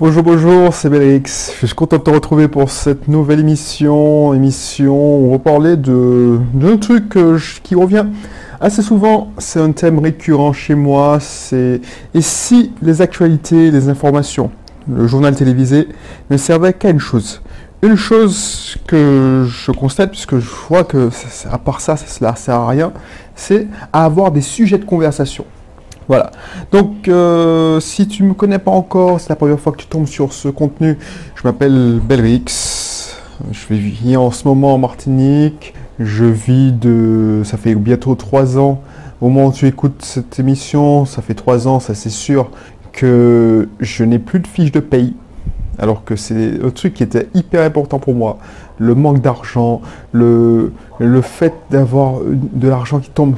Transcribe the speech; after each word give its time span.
Bonjour, 0.00 0.22
bonjour, 0.22 0.72
c'est 0.72 0.88
Belrix. 0.88 1.52
Je 1.60 1.66
suis 1.66 1.74
content 1.74 1.98
de 1.98 2.02
te 2.02 2.08
retrouver 2.08 2.48
pour 2.48 2.70
cette 2.70 3.06
nouvelle 3.06 3.40
émission. 3.40 4.32
Émission 4.32 4.96
on 4.96 5.30
va 5.32 5.38
parler 5.38 5.76
d'un 5.76 6.78
truc 6.78 7.18
qui 7.62 7.74
revient 7.74 8.06
assez 8.62 8.80
souvent. 8.80 9.30
C'est 9.36 9.60
un 9.60 9.72
thème 9.72 9.98
récurrent 9.98 10.54
chez 10.54 10.74
moi. 10.74 11.18
C'est 11.20 11.82
et 12.14 12.22
si 12.22 12.72
les 12.80 13.02
actualités, 13.02 13.70
les 13.70 13.90
informations, 13.90 14.50
le 14.88 15.06
journal 15.06 15.36
télévisé 15.36 15.86
ne 16.30 16.38
servaient 16.38 16.72
qu'à 16.72 16.88
une 16.88 16.98
chose? 16.98 17.42
Une 17.82 17.96
chose 17.96 18.78
que 18.86 19.46
je 19.46 19.70
constate, 19.70 20.12
puisque 20.12 20.38
je 20.38 20.48
vois 20.70 20.84
que 20.84 21.10
à 21.52 21.58
part 21.58 21.82
ça, 21.82 21.98
ça 21.98 22.30
ne 22.30 22.36
sert 22.36 22.54
à 22.54 22.68
rien, 22.68 22.94
c'est 23.34 23.68
à 23.92 24.06
avoir 24.06 24.30
des 24.30 24.40
sujets 24.40 24.78
de 24.78 24.84
conversation. 24.86 25.44
Voilà. 26.10 26.32
Donc, 26.72 27.06
euh, 27.06 27.78
si 27.78 28.08
tu 28.08 28.24
me 28.24 28.34
connais 28.34 28.58
pas 28.58 28.72
encore, 28.72 29.20
c'est 29.20 29.28
la 29.28 29.36
première 29.36 29.60
fois 29.60 29.70
que 29.70 29.76
tu 29.76 29.86
tombes 29.86 30.08
sur 30.08 30.32
ce 30.32 30.48
contenu, 30.48 30.98
je 31.36 31.42
m'appelle 31.44 32.00
Belrix. 32.02 33.14
Je 33.52 33.74
vis 33.74 34.16
en 34.16 34.32
ce 34.32 34.48
moment 34.48 34.74
en 34.74 34.78
Martinique. 34.78 35.72
Je 36.00 36.24
vis 36.24 36.72
de... 36.72 37.42
Ça 37.44 37.56
fait 37.58 37.76
bientôt 37.76 38.16
trois 38.16 38.58
ans. 38.58 38.80
Au 39.20 39.28
moment 39.28 39.46
où 39.46 39.52
tu 39.52 39.68
écoutes 39.68 40.02
cette 40.04 40.40
émission, 40.40 41.04
ça 41.04 41.22
fait 41.22 41.34
trois 41.34 41.68
ans, 41.68 41.78
ça 41.78 41.94
c'est 41.94 42.10
sûr, 42.10 42.50
que 42.90 43.68
je 43.78 44.02
n'ai 44.02 44.18
plus 44.18 44.40
de 44.40 44.48
fiche 44.48 44.72
de 44.72 44.80
paye. 44.80 45.14
Alors 45.78 46.02
que 46.02 46.16
c'est 46.16 46.58
un 46.60 46.70
truc 46.70 46.94
qui 46.94 47.04
était 47.04 47.28
hyper 47.34 47.64
important 47.64 48.00
pour 48.00 48.14
moi. 48.14 48.38
Le 48.78 48.96
manque 48.96 49.20
d'argent, 49.20 49.80
le, 50.10 50.72
le 50.98 51.20
fait 51.20 51.54
d'avoir 51.70 52.14
de 52.24 52.68
l'argent 52.68 52.98
qui 52.98 53.10
tombe 53.10 53.36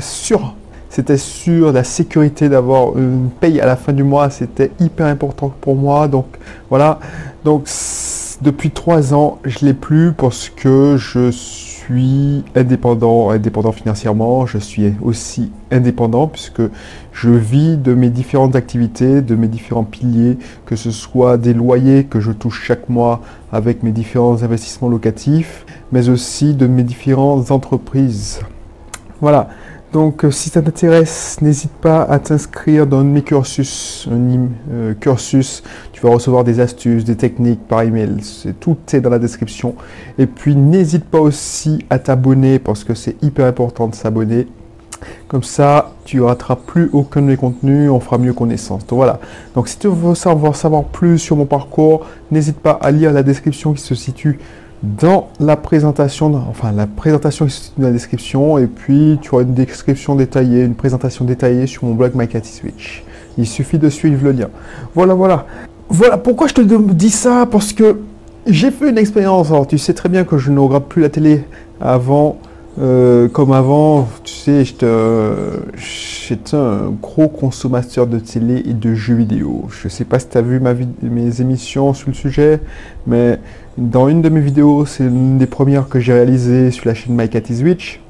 sur 0.00 0.54
c'était 0.90 1.16
sûr, 1.16 1.72
la 1.72 1.84
sécurité 1.84 2.48
d'avoir 2.48 2.98
une 2.98 3.30
paye 3.30 3.60
à 3.60 3.66
la 3.66 3.76
fin 3.76 3.92
du 3.92 4.02
mois, 4.02 4.28
c'était 4.28 4.72
hyper 4.80 5.06
important 5.06 5.52
pour 5.60 5.76
moi. 5.76 6.08
Donc 6.08 6.26
voilà. 6.68 6.98
Donc 7.44 7.68
depuis 8.42 8.70
trois 8.70 9.14
ans, 9.14 9.38
je 9.44 9.64
l'ai 9.64 9.72
plus 9.72 10.12
parce 10.12 10.48
que 10.48 10.96
je 10.98 11.30
suis 11.30 12.44
indépendant, 12.56 13.30
indépendant 13.30 13.70
financièrement. 13.70 14.46
Je 14.46 14.58
suis 14.58 14.92
aussi 15.00 15.52
indépendant 15.70 16.26
puisque 16.26 16.62
je 17.12 17.30
vis 17.30 17.76
de 17.76 17.94
mes 17.94 18.10
différentes 18.10 18.56
activités, 18.56 19.22
de 19.22 19.36
mes 19.36 19.46
différents 19.48 19.84
piliers, 19.84 20.38
que 20.66 20.74
ce 20.74 20.90
soit 20.90 21.38
des 21.38 21.54
loyers 21.54 22.02
que 22.02 22.18
je 22.18 22.32
touche 22.32 22.64
chaque 22.64 22.88
mois 22.88 23.20
avec 23.52 23.84
mes 23.84 23.92
différents 23.92 24.42
investissements 24.42 24.88
locatifs, 24.88 25.64
mais 25.92 26.08
aussi 26.08 26.54
de 26.54 26.66
mes 26.66 26.82
différentes 26.82 27.52
entreprises. 27.52 28.40
Voilà. 29.20 29.50
Donc, 29.92 30.24
euh, 30.24 30.30
si 30.30 30.50
ça 30.50 30.62
t'intéresse, 30.62 31.38
n'hésite 31.42 31.72
pas 31.72 32.02
à 32.02 32.20
t'inscrire 32.20 32.86
dans 32.86 33.02
mes 33.02 33.24
euh, 33.32 34.94
cursus. 34.94 35.62
Tu 35.92 36.00
vas 36.00 36.10
recevoir 36.10 36.44
des 36.44 36.60
astuces, 36.60 37.02
des 37.02 37.16
techniques 37.16 37.66
par 37.66 37.82
email. 37.82 38.18
C'est 38.22 38.58
tout 38.60 38.76
est 38.92 39.00
dans 39.00 39.10
la 39.10 39.18
description. 39.18 39.74
Et 40.16 40.26
puis, 40.26 40.54
n'hésite 40.54 41.04
pas 41.04 41.18
aussi 41.18 41.84
à 41.90 41.98
t'abonner 41.98 42.60
parce 42.60 42.84
que 42.84 42.94
c'est 42.94 43.20
hyper 43.20 43.46
important 43.46 43.88
de 43.88 43.96
s'abonner. 43.96 44.46
Comme 45.26 45.42
ça, 45.42 45.92
tu 46.04 46.20
rateras 46.20 46.56
plus 46.56 46.88
aucun 46.92 47.22
de 47.22 47.26
mes 47.26 47.36
contenus, 47.36 47.90
on 47.90 47.98
fera 47.98 48.18
mieux 48.18 48.32
connaissance. 48.32 48.86
Donc 48.86 48.98
voilà. 48.98 49.18
Donc, 49.56 49.66
si 49.66 49.76
tu 49.76 49.88
veux 49.88 50.14
savoir, 50.14 50.54
savoir 50.54 50.84
plus 50.84 51.18
sur 51.18 51.34
mon 51.36 51.46
parcours, 51.46 52.06
n'hésite 52.30 52.58
pas 52.58 52.78
à 52.80 52.92
lire 52.92 53.12
la 53.12 53.24
description 53.24 53.72
qui 53.72 53.82
se 53.82 53.96
situe 53.96 54.38
dans 54.82 55.28
la 55.40 55.56
présentation, 55.56 56.34
enfin 56.48 56.72
la 56.72 56.86
présentation 56.86 57.48
situe 57.48 57.72
dans 57.78 57.88
la 57.88 57.92
description, 57.92 58.58
et 58.58 58.66
puis 58.66 59.18
tu 59.20 59.34
auras 59.34 59.42
une 59.42 59.54
description 59.54 60.14
détaillée, 60.14 60.62
une 60.62 60.74
présentation 60.74 61.24
détaillée 61.24 61.66
sur 61.66 61.84
mon 61.84 61.94
blog 61.94 62.12
MyCattySwitch. 62.14 63.04
Il 63.36 63.46
suffit 63.46 63.78
de 63.78 63.88
suivre 63.88 64.24
le 64.24 64.32
lien. 64.32 64.48
Voilà, 64.94 65.14
voilà. 65.14 65.46
Voilà 65.88 66.16
pourquoi 66.16 66.48
je 66.48 66.54
te 66.54 66.60
dis 66.60 67.10
ça, 67.10 67.46
parce 67.50 67.72
que 67.72 68.00
j'ai 68.46 68.70
fait 68.70 68.90
une 68.90 68.98
expérience. 68.98 69.50
Alors 69.50 69.66
tu 69.66 69.76
sais 69.76 69.92
très 69.92 70.08
bien 70.08 70.24
que 70.24 70.38
je 70.38 70.50
ne 70.50 70.58
regarde 70.58 70.84
plus 70.84 71.02
la 71.02 71.08
télé 71.10 71.44
avant, 71.80 72.38
euh, 72.80 73.28
comme 73.28 73.52
avant. 73.52 74.08
Tu 74.24 74.32
sais, 74.32 74.64
j'étais 74.64 74.86
euh, 74.86 75.58
j'étais 75.76 76.56
un 76.56 76.90
gros 77.02 77.28
consommateur 77.28 78.06
de 78.06 78.18
télé 78.18 78.62
et 78.66 78.72
de 78.72 78.94
jeux 78.94 79.14
vidéo. 79.14 79.66
Je 79.70 79.88
sais 79.88 80.04
pas 80.04 80.18
si 80.18 80.28
tu 80.28 80.38
as 80.38 80.42
vu 80.42 80.60
ma 80.60 80.74
mes 81.02 81.40
émissions 81.40 81.92
sur 81.92 82.08
le 82.08 82.14
sujet, 82.14 82.60
mais 83.06 83.38
dans 83.76 84.08
une 84.08 84.22
de 84.22 84.28
mes 84.28 84.40
vidéos, 84.40 84.86
c'est 84.86 85.04
une 85.04 85.38
des 85.38 85.46
premières 85.46 85.88
que 85.88 86.00
j'ai 86.00 86.12
réalisées 86.12 86.70
sur 86.70 86.86
la 86.86 86.94
chaîne 86.94 87.14
MyCattySwitch. 87.14 88.00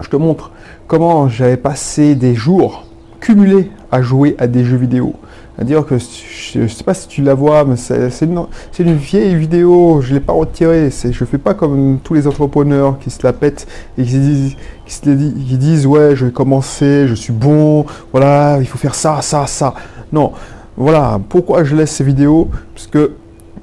Je 0.00 0.08
te 0.08 0.16
montre 0.16 0.52
comment 0.86 1.28
j'avais 1.28 1.56
passé 1.56 2.14
des 2.14 2.34
jours 2.34 2.86
cumulés 3.20 3.70
à 3.90 4.02
jouer 4.02 4.36
à 4.38 4.46
des 4.46 4.64
jeux 4.64 4.76
vidéo. 4.76 5.14
C'est-à-dire 5.56 5.86
que 5.86 5.96
je 5.98 6.60
ne 6.60 6.66
sais 6.68 6.82
pas 6.82 6.94
si 6.94 7.06
tu 7.06 7.22
la 7.22 7.34
vois, 7.34 7.64
mais 7.64 7.76
c'est 7.76 8.10
une, 8.22 8.44
une 8.80 8.94
vieille 8.96 9.36
vidéo, 9.36 10.00
je 10.02 10.12
l'ai 10.14 10.20
pas 10.20 10.32
retirée. 10.32 10.90
Je 10.90 11.24
fais 11.24 11.38
pas 11.38 11.54
comme 11.54 11.98
tous 12.02 12.14
les 12.14 12.26
entrepreneurs 12.26 12.98
qui 12.98 13.10
se 13.10 13.20
la 13.22 13.32
pètent 13.32 13.66
et 13.96 14.02
qui 14.02 14.18
disent, 14.18 14.56
qui 14.84 14.92
se 14.94 15.08
dit- 15.10 15.32
qui 15.46 15.56
disent 15.56 15.86
ouais, 15.86 16.16
je 16.16 16.26
vais 16.26 16.32
commencer, 16.32 17.06
je 17.06 17.14
suis 17.14 17.32
bon, 17.32 17.86
voilà, 18.10 18.58
il 18.60 18.66
faut 18.66 18.78
faire 18.78 18.96
ça, 18.96 19.20
ça, 19.22 19.46
ça. 19.46 19.74
Non, 20.12 20.32
voilà, 20.76 21.20
pourquoi 21.28 21.62
je 21.62 21.76
laisse 21.76 21.92
ces 21.92 22.04
vidéos? 22.04 22.48
Parce 22.74 22.88
que 22.88 23.12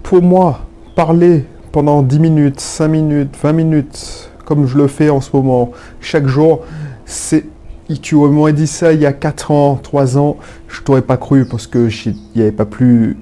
pour 0.01 0.21
moi, 0.21 0.61
parler 0.95 1.45
pendant 1.73 2.01
10 2.03 2.19
minutes, 2.19 2.59
5 2.61 2.87
minutes, 2.87 3.35
20 3.43 3.51
minutes, 3.51 4.29
comme 4.45 4.65
je 4.65 4.77
le 4.77 4.87
fais 4.87 5.09
en 5.09 5.19
ce 5.19 5.29
moment, 5.33 5.71
chaque 5.99 6.27
jour, 6.27 6.61
c'est. 7.05 7.45
Tu 8.01 8.15
m'aurais 8.15 8.53
dit 8.53 8.67
ça 8.67 8.93
il 8.93 9.01
y 9.01 9.05
a 9.05 9.11
4 9.13 9.51
ans, 9.51 9.75
3 9.81 10.17
ans, 10.17 10.37
je 10.69 10.81
t'aurais 10.81 11.01
pas 11.01 11.17
cru 11.17 11.45
parce 11.45 11.67
que 11.67 11.89
j'ai- 11.89 12.11
il 12.11 12.37
n'y 12.37 12.41
avait 12.41 12.51
pas 12.51 12.65
plus 12.65 13.17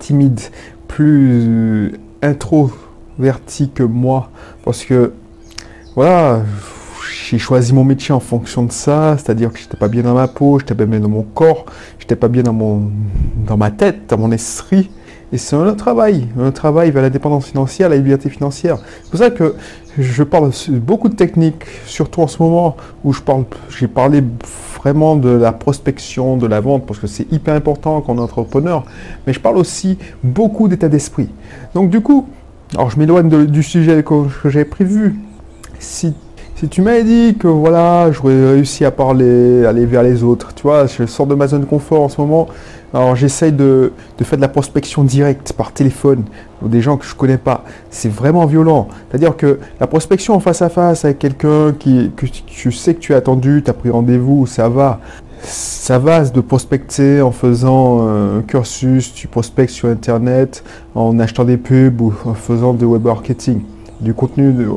timide, 0.00 0.40
plus 0.88 1.92
introverti 2.20 3.70
que 3.70 3.82
moi. 3.84 4.30
Parce 4.64 4.84
que, 4.84 5.12
voilà, 5.94 6.42
j'ai 7.30 7.38
choisi 7.38 7.72
mon 7.72 7.84
métier 7.84 8.12
en 8.12 8.20
fonction 8.20 8.64
de 8.64 8.72
ça, 8.72 9.16
c'est-à-dire 9.18 9.52
que 9.52 9.58
j'étais 9.58 9.76
pas 9.76 9.88
bien 9.88 10.02
dans 10.02 10.14
ma 10.14 10.26
peau, 10.28 10.58
j'étais 10.58 10.74
pas 10.74 10.86
bien 10.86 10.98
dans 11.00 11.08
mon 11.08 11.22
corps, 11.22 11.64
j'étais 12.00 12.16
pas 12.16 12.28
bien 12.28 12.42
dans, 12.42 12.52
mon, 12.52 12.90
dans 13.46 13.56
ma 13.56 13.70
tête, 13.70 14.08
dans 14.08 14.18
mon 14.18 14.32
esprit. 14.32 14.90
Et 15.32 15.38
c'est 15.38 15.56
un 15.56 15.72
travail, 15.74 16.28
un 16.38 16.50
travail 16.50 16.90
vers 16.90 17.02
la 17.02 17.08
dépendance 17.08 17.46
financière, 17.46 17.88
la 17.88 17.96
liberté 17.96 18.28
financière. 18.28 18.78
C'est 19.02 19.10
pour 19.10 19.18
ça 19.18 19.30
que 19.30 19.54
je 19.98 20.22
parle 20.22 20.50
beaucoup 20.72 21.08
de 21.08 21.14
techniques, 21.14 21.64
surtout 21.86 22.20
en 22.20 22.26
ce 22.26 22.42
moment 22.42 22.76
où 23.02 23.14
je 23.14 23.20
parle, 23.22 23.44
j'ai 23.70 23.88
parlé 23.88 24.22
vraiment 24.76 25.16
de 25.16 25.30
la 25.30 25.52
prospection, 25.52 26.36
de 26.36 26.46
la 26.46 26.60
vente, 26.60 26.84
parce 26.86 26.98
que 26.98 27.06
c'est 27.06 27.30
hyper 27.32 27.54
important 27.54 28.02
quand 28.02 28.12
on 28.12 28.18
est 28.18 28.20
entrepreneur. 28.20 28.84
Mais 29.26 29.32
je 29.32 29.40
parle 29.40 29.56
aussi 29.56 29.96
beaucoup 30.22 30.68
d'état 30.68 30.88
d'esprit. 30.88 31.30
Donc 31.74 31.88
du 31.88 32.02
coup, 32.02 32.28
alors 32.74 32.90
je 32.90 32.98
m'éloigne 32.98 33.46
du 33.46 33.62
sujet 33.62 34.02
que, 34.02 34.26
que 34.42 34.50
j'avais 34.50 34.66
prévu. 34.66 35.14
Si 35.78 36.14
si 36.62 36.68
tu 36.68 36.80
m'avais 36.80 37.02
dit 37.02 37.34
que 37.36 37.48
voilà, 37.48 38.12
j'aurais 38.12 38.52
réussi 38.52 38.84
à 38.84 38.92
parler, 38.92 39.66
aller 39.66 39.84
vers 39.84 40.04
les 40.04 40.22
autres, 40.22 40.54
tu 40.54 40.62
vois, 40.62 40.86
je 40.86 41.06
sors 41.06 41.26
de 41.26 41.34
ma 41.34 41.48
zone 41.48 41.62
de 41.62 41.66
confort 41.66 42.02
en 42.02 42.08
ce 42.08 42.20
moment. 42.20 42.46
Alors 42.94 43.16
j'essaye 43.16 43.52
de, 43.52 43.92
faire 44.22 44.36
de 44.36 44.42
la 44.42 44.48
prospection 44.48 45.02
directe 45.02 45.54
par 45.54 45.72
téléphone 45.72 46.24
des 46.60 46.80
gens 46.82 46.96
que 46.98 47.06
je 47.06 47.14
connais 47.14 47.38
pas. 47.38 47.64
C'est 47.90 48.10
vraiment 48.12 48.44
violent. 48.46 48.88
C'est-à-dire 49.10 49.36
que 49.36 49.58
la 49.80 49.86
prospection 49.86 50.34
en 50.34 50.40
face 50.40 50.60
à 50.62 50.68
face 50.68 51.04
avec 51.04 51.18
quelqu'un 51.18 51.72
qui 51.72 52.10
que 52.14 52.26
tu- 52.26 52.70
sais 52.72 52.94
que 52.94 53.00
tu 53.00 53.14
as 53.14 53.16
attendu, 53.16 53.62
tu 53.64 53.70
as 53.70 53.74
pris 53.74 53.90
rendez-vous, 53.90 54.46
ça 54.46 54.68
va. 54.68 55.00
Ça 55.44 55.98
va 55.98 56.22
de 56.24 56.40
prospecter 56.40 57.20
en 57.20 57.32
faisant 57.32 58.06
euh, 58.06 58.38
un 58.38 58.42
cursus, 58.42 59.12
tu 59.12 59.26
prospectes 59.26 59.72
sur 59.72 59.88
internet, 59.88 60.62
en 60.94 61.18
achetant 61.18 61.44
des 61.44 61.56
pubs 61.56 62.00
ou 62.00 62.12
en 62.24 62.34
faisant 62.34 62.74
du 62.74 62.84
web 62.84 63.04
marketing, 63.04 63.62
du 64.00 64.14
contenu 64.14 64.52
de, 64.52 64.68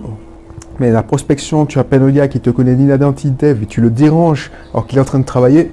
mais 0.80 0.90
la 0.90 1.04
prospection, 1.04 1.68
tu 1.68 1.78
appelles 1.78 2.02
un 2.02 2.10
gars 2.10 2.28
qui 2.28 2.40
te 2.40 2.50
connaît 2.50 2.74
ni 2.76 2.88
la 2.88 2.98
d'identité 2.98 3.52
et 3.52 3.66
tu 3.68 3.80
le 3.80 3.92
déranges 3.92 4.52
alors 4.74 4.88
qu'il 4.88 4.98
est 4.98 5.02
en 5.02 5.06
train 5.06 5.20
de 5.20 5.24
travailler, 5.26 5.72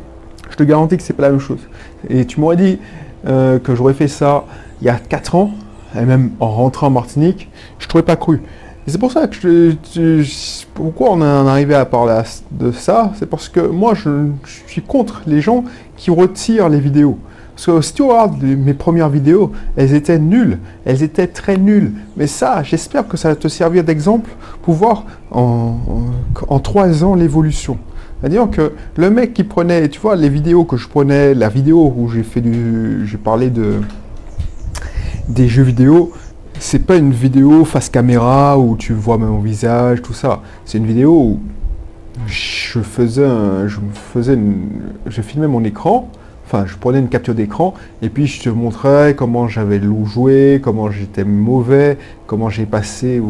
je 0.52 0.56
te 0.56 0.62
garantis 0.62 0.98
que 0.98 1.02
c'est 1.02 1.14
pas 1.14 1.24
la 1.24 1.30
même 1.30 1.40
chose. 1.40 1.60
Et 2.08 2.26
tu 2.26 2.38
m'aurais 2.38 2.56
dit 2.56 2.78
euh, 3.26 3.58
que 3.58 3.74
j'aurais 3.74 3.94
fait 3.94 4.08
ça 4.08 4.44
il 4.80 4.86
y 4.86 4.90
a 4.90 4.96
4 4.96 5.34
ans, 5.34 5.50
et 5.96 6.04
même 6.04 6.32
en 6.40 6.50
rentrant 6.50 6.88
en 6.88 6.90
Martinique, 6.90 7.48
je 7.78 7.88
t'aurais 7.88 8.02
pas 8.02 8.16
cru. 8.16 8.42
C'est 8.86 8.98
pour 8.98 9.12
ça 9.12 9.28
que 9.28 9.36
je, 9.94 10.64
pourquoi 10.74 11.10
on 11.10 11.22
en 11.22 11.46
est 11.46 11.50
arrivé 11.50 11.74
à 11.74 11.84
parler 11.86 12.20
de 12.50 12.72
ça, 12.72 13.12
c'est 13.16 13.26
parce 13.26 13.48
que 13.48 13.60
moi 13.60 13.94
je, 13.94 14.26
suis 14.66 14.82
contre 14.82 15.22
les 15.26 15.40
gens 15.40 15.64
qui 15.96 16.10
retirent 16.10 16.68
les 16.68 16.80
vidéos. 16.80 17.16
Parce 17.54 17.66
que 17.66 17.80
si 17.80 17.94
tu 17.94 18.02
regardes 18.02 18.42
mes 18.42 18.74
premières 18.74 19.08
vidéos, 19.08 19.52
elles 19.76 19.94
étaient 19.94 20.18
nulles, 20.18 20.58
elles 20.84 21.02
étaient 21.02 21.28
très 21.28 21.56
nulles. 21.56 21.92
Mais 22.16 22.26
ça, 22.26 22.62
j'espère 22.62 23.06
que 23.06 23.16
ça 23.16 23.28
va 23.28 23.36
te 23.36 23.46
servir 23.46 23.84
d'exemple 23.84 24.30
pour 24.62 24.74
voir 24.74 25.04
en, 25.30 25.76
en, 26.48 26.54
en 26.54 26.58
trois 26.58 27.04
ans 27.04 27.14
l'évolution. 27.14 27.78
C'est-à-dire 28.22 28.48
que 28.50 28.72
le 28.96 29.10
mec 29.10 29.34
qui 29.34 29.42
prenait, 29.42 29.88
tu 29.88 29.98
vois, 30.00 30.14
les 30.14 30.28
vidéos 30.28 30.62
que 30.64 30.76
je 30.76 30.86
prenais, 30.88 31.34
la 31.34 31.48
vidéo 31.48 31.92
où 31.96 32.08
j'ai 32.08 32.22
fait 32.22 32.40
du, 32.40 33.04
j'ai 33.04 33.18
parlé 33.18 33.50
de 33.50 33.80
des 35.28 35.48
jeux 35.48 35.64
vidéo, 35.64 36.12
c'est 36.60 36.86
pas 36.86 36.96
une 36.96 37.10
vidéo 37.12 37.64
face 37.64 37.88
caméra 37.88 38.58
où 38.58 38.76
tu 38.76 38.92
vois 38.92 39.18
mon 39.18 39.38
visage, 39.40 40.02
tout 40.02 40.12
ça. 40.12 40.40
C'est 40.64 40.78
une 40.78 40.86
vidéo 40.86 41.12
où 41.12 41.40
je 42.28 42.78
faisais, 42.80 43.26
je 43.66 43.78
faisais, 44.12 44.34
une- 44.34 44.68
je 45.06 45.20
filmais 45.22 45.48
mon 45.48 45.64
écran 45.64 46.08
Enfin, 46.44 46.66
je 46.66 46.76
prenais 46.76 46.98
une 46.98 47.08
capture 47.08 47.34
d'écran 47.34 47.72
et 48.02 48.10
puis 48.10 48.26
je 48.26 48.42
te 48.42 48.50
montrais 48.50 49.14
comment 49.16 49.48
j'avais 49.48 49.80
joué, 50.04 50.60
comment 50.62 50.90
j'étais 50.90 51.24
mauvais, 51.24 51.96
comment 52.26 52.50
j'ai 52.50 52.66
passé 52.66 53.22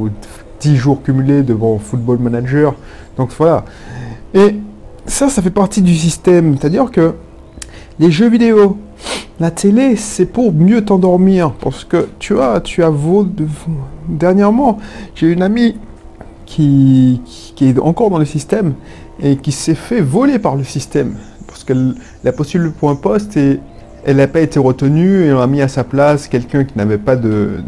10 0.61 0.77
jours 0.77 1.03
cumulés 1.05 1.43
devant 1.45 1.79
Football 1.79 2.19
Manager. 2.19 2.75
Donc 3.17 3.31
voilà. 3.39 3.65
Et 4.35 4.57
ça, 5.07 5.29
ça 5.29 5.43
fait 5.43 5.51
partie 5.51 5.83
du 5.83 5.95
système. 5.95 6.57
C'est-à-dire 6.59 6.91
que 6.91 7.15
les 7.99 8.11
jeux 8.11 8.29
vidéo, 8.29 8.79
la 9.41 9.51
télé, 9.51 9.97
c'est 9.97 10.27
pour 10.27 10.53
mieux 10.53 10.85
t'endormir. 10.85 11.53
Parce 11.53 11.85
que 11.85 12.09
tu 12.19 12.35
vois, 12.35 12.61
tu 12.61 12.83
as 12.83 12.91
vos... 12.91 13.27
Dernièrement, 14.09 14.79
j'ai 15.15 15.33
une 15.33 15.43
amie 15.43 15.77
qui, 16.47 17.21
est 17.61 17.79
encore 17.79 18.11
dans 18.11 18.19
le 18.19 18.25
système 18.25 18.75
et 19.21 19.37
qui 19.37 19.53
s'est 19.53 19.75
fait 19.75 20.01
voler 20.01 20.39
par 20.39 20.57
le 20.57 20.65
système. 20.65 21.15
Parce 21.47 21.65
qu'elle 21.65 21.95
a 22.25 22.33
postulé 22.33 22.71
pour 22.71 22.91
un 22.91 22.95
poste 22.95 23.37
et 23.37 23.61
elle 24.05 24.17
n'a 24.17 24.27
pas 24.27 24.41
été 24.41 24.59
retenue 24.59 25.25
et 25.25 25.33
on 25.33 25.41
a 25.41 25.47
mis 25.47 25.63
à 25.63 25.69
sa 25.69 25.85
place 25.85 26.29
quelqu'un 26.29 26.65
qui 26.65 26.77
n'avait 26.77 26.99
pas 26.99 27.17
de, 27.17 27.61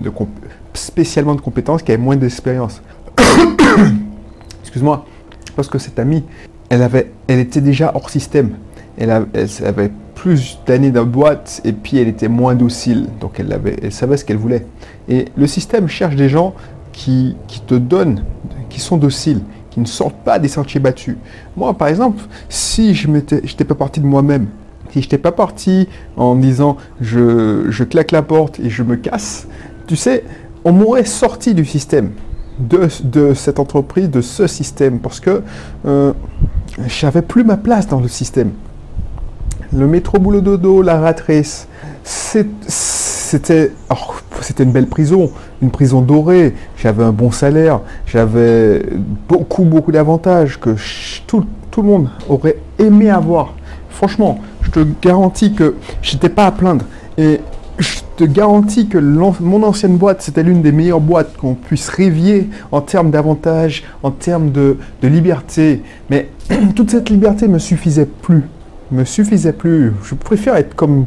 spécialement 0.75 1.35
de 1.35 1.41
compétences, 1.41 1.83
qui 1.83 1.93
avait 1.93 2.03
moins 2.03 2.17
d'expérience. 2.17 2.83
Excuse-moi, 4.63 5.07
parce 5.55 5.69
que 5.69 5.79
cette 5.79 5.99
amie, 5.99 6.25
elle, 6.71 7.05
était 7.29 7.61
déjà 7.61 7.93
hors 7.95 8.11
système. 8.11 8.57
Elle, 8.97 9.11
avait 9.11 9.91
plus 10.15 10.59
d'années 10.67 10.91
dans 10.91 11.05
boîte 11.05 11.61
et 11.65 11.73
puis 11.73 11.99
elle 11.99 12.09
était 12.09 12.29
moins 12.29 12.55
docile. 12.55 13.07
Donc 13.21 13.41
elle, 13.41 13.53
avait, 13.53 13.77
elle 13.83 13.93
savait 13.93 14.17
ce 14.17 14.25
qu'elle 14.25 14.37
voulait. 14.37 14.67
Et 15.09 15.27
le 15.37 15.47
système 15.47 15.89
cherche 15.89 16.17
des 16.17 16.29
gens 16.29 16.55
qui, 16.95 17.37
te 17.67 17.75
donnent, 17.75 18.23
qui 18.71 18.81
sont 18.81 18.97
dociles, 18.97 19.41
qui 19.71 19.81
ne 19.81 19.87
sortent 19.87 20.23
pas 20.25 20.39
des 20.39 20.49
sentiers 20.49 20.81
battus. 20.81 21.17
Moi, 21.57 21.75
par 21.75 21.89
exemple, 21.89 22.23
si 22.49 22.95
je 22.95 23.09
n'étais 23.09 23.65
pas 23.65 23.75
parti 23.75 24.01
de 24.01 24.07
moi-même, 24.07 24.47
si 24.91 25.01
je 25.01 25.07
n'étais 25.07 25.19
pas 25.19 25.33
parti 25.33 25.89
en 26.17 26.37
disant 26.37 26.77
je, 27.01 27.83
claque 27.85 28.13
la 28.13 28.23
porte 28.23 28.61
et 28.61 28.71
je 28.71 28.83
me 28.83 28.97
casse, 28.97 29.49
tu 29.87 29.97
sais, 29.97 30.25
on 30.65 30.73
m'aurait 30.73 31.05
sorti 31.05 31.55
du 31.55 31.65
système, 31.65 32.13
de, 32.59 32.89
de, 33.03 33.35
cette 33.35 33.59
entreprise, 33.59 34.09
de 34.09 34.21
ce 34.21 34.47
système, 34.47 35.01
parce 35.01 35.21
que 35.21 35.43
euh, 35.85 36.13
j'avais 36.87 37.23
plus 37.23 37.45
ma 37.45 37.57
place 37.57 37.87
dans 37.87 38.01
le 38.01 38.09
système. 38.09 38.51
Le 39.73 39.87
métro 39.87 40.19
boulot 40.19 40.41
dodo, 40.41 40.83
la 40.83 41.01
ratrice, 41.01 41.67
c'était 42.05 43.73
c'était 44.41 44.65
une 44.65 44.73
belle 44.73 44.87
prison, 44.87 45.31
une 45.63 45.71
prison 45.71 46.01
dorée. 46.01 46.55
J'avais 46.77 47.03
un 47.03 47.13
bon 47.13 47.31
salaire, 47.31 47.81
j'avais 48.07 48.83
beaucoup, 49.29 49.65
beaucoup 49.65 49.93
d'avantages 49.93 50.61
que 50.61 50.77
tout, 51.27 51.47
le 51.77 51.83
monde 51.83 52.11
aurait 52.29 52.57
aimé 52.79 53.11
avoir. 53.11 53.55
Franchement, 53.91 54.39
je 54.63 54.71
te 54.71 54.87
garantis 55.03 55.55
que 55.55 55.75
j'étais 56.03 56.29
pas 56.29 56.47
à 56.47 56.53
plaindre. 56.53 56.85
Te 58.17 58.25
garantis 58.25 58.89
que 58.89 58.99
mon 58.99 59.63
ancienne 59.63 59.97
boîte, 59.97 60.23
c'était 60.23 60.43
l'une 60.43 60.63
des 60.63 60.73
meilleures 60.73 61.01
boîtes 61.01 61.37
qu'on 61.37 61.55
puisse 61.55 61.89
rêver 61.89 62.49
en 62.71 62.81
termes 62.81 63.11
d'avantages, 63.11 63.85
en 64.03 64.11
termes 64.11 64.51
de, 64.51 64.77
de 65.03 65.09
liberté. 65.09 65.83
Mais 66.11 66.29
toute 66.77 66.91
cette 66.91 67.11
liberté 67.11 67.49
me 67.49 67.59
suffisait 67.59 68.07
plus. 68.07 68.45
Me 68.93 69.05
suffisait 69.05 69.53
plus. 69.53 69.93
Je 70.05 70.15
préfère 70.15 70.57
être 70.57 70.75
comme 70.75 71.07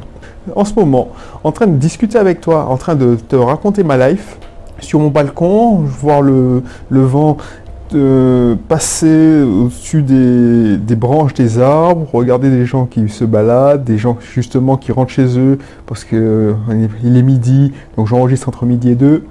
en 0.56 0.66
ce 0.66 0.74
moment 0.74 1.10
en 1.44 1.52
train 1.52 1.68
de 1.68 1.78
discuter 1.78 2.18
avec 2.18 2.42
toi, 2.42 2.66
en 2.66 2.78
train 2.78 2.96
de 2.96 3.16
te 3.16 3.36
raconter 3.36 3.84
ma 3.84 4.10
life 4.10 4.38
sur 4.80 5.00
mon 5.00 5.10
balcon, 5.10 5.78
voir 5.78 6.22
le, 6.22 6.64
vent 6.90 7.38
euh, 7.94 8.56
passer 8.68 9.42
au-dessus 9.42 10.02
des, 10.02 10.96
branches 10.96 11.34
des 11.34 11.60
arbres, 11.60 12.08
regarder 12.12 12.50
des 12.50 12.66
gens 12.66 12.86
qui 12.86 13.08
se 13.10 13.24
baladent, 13.24 13.84
des 13.84 13.98
gens 13.98 14.18
justement 14.34 14.78
qui 14.78 14.92
rentrent 14.92 15.12
chez 15.12 15.40
eux 15.40 15.58
parce 15.86 16.04
qu'il 16.04 16.18
euh, 16.18 16.54
est 16.70 17.22
midi, 17.22 17.72
donc 17.96 18.08
j'enregistre 18.08 18.50
entre 18.50 18.66
midi 18.66 18.92
et 18.92 18.96
deux. 18.96 19.26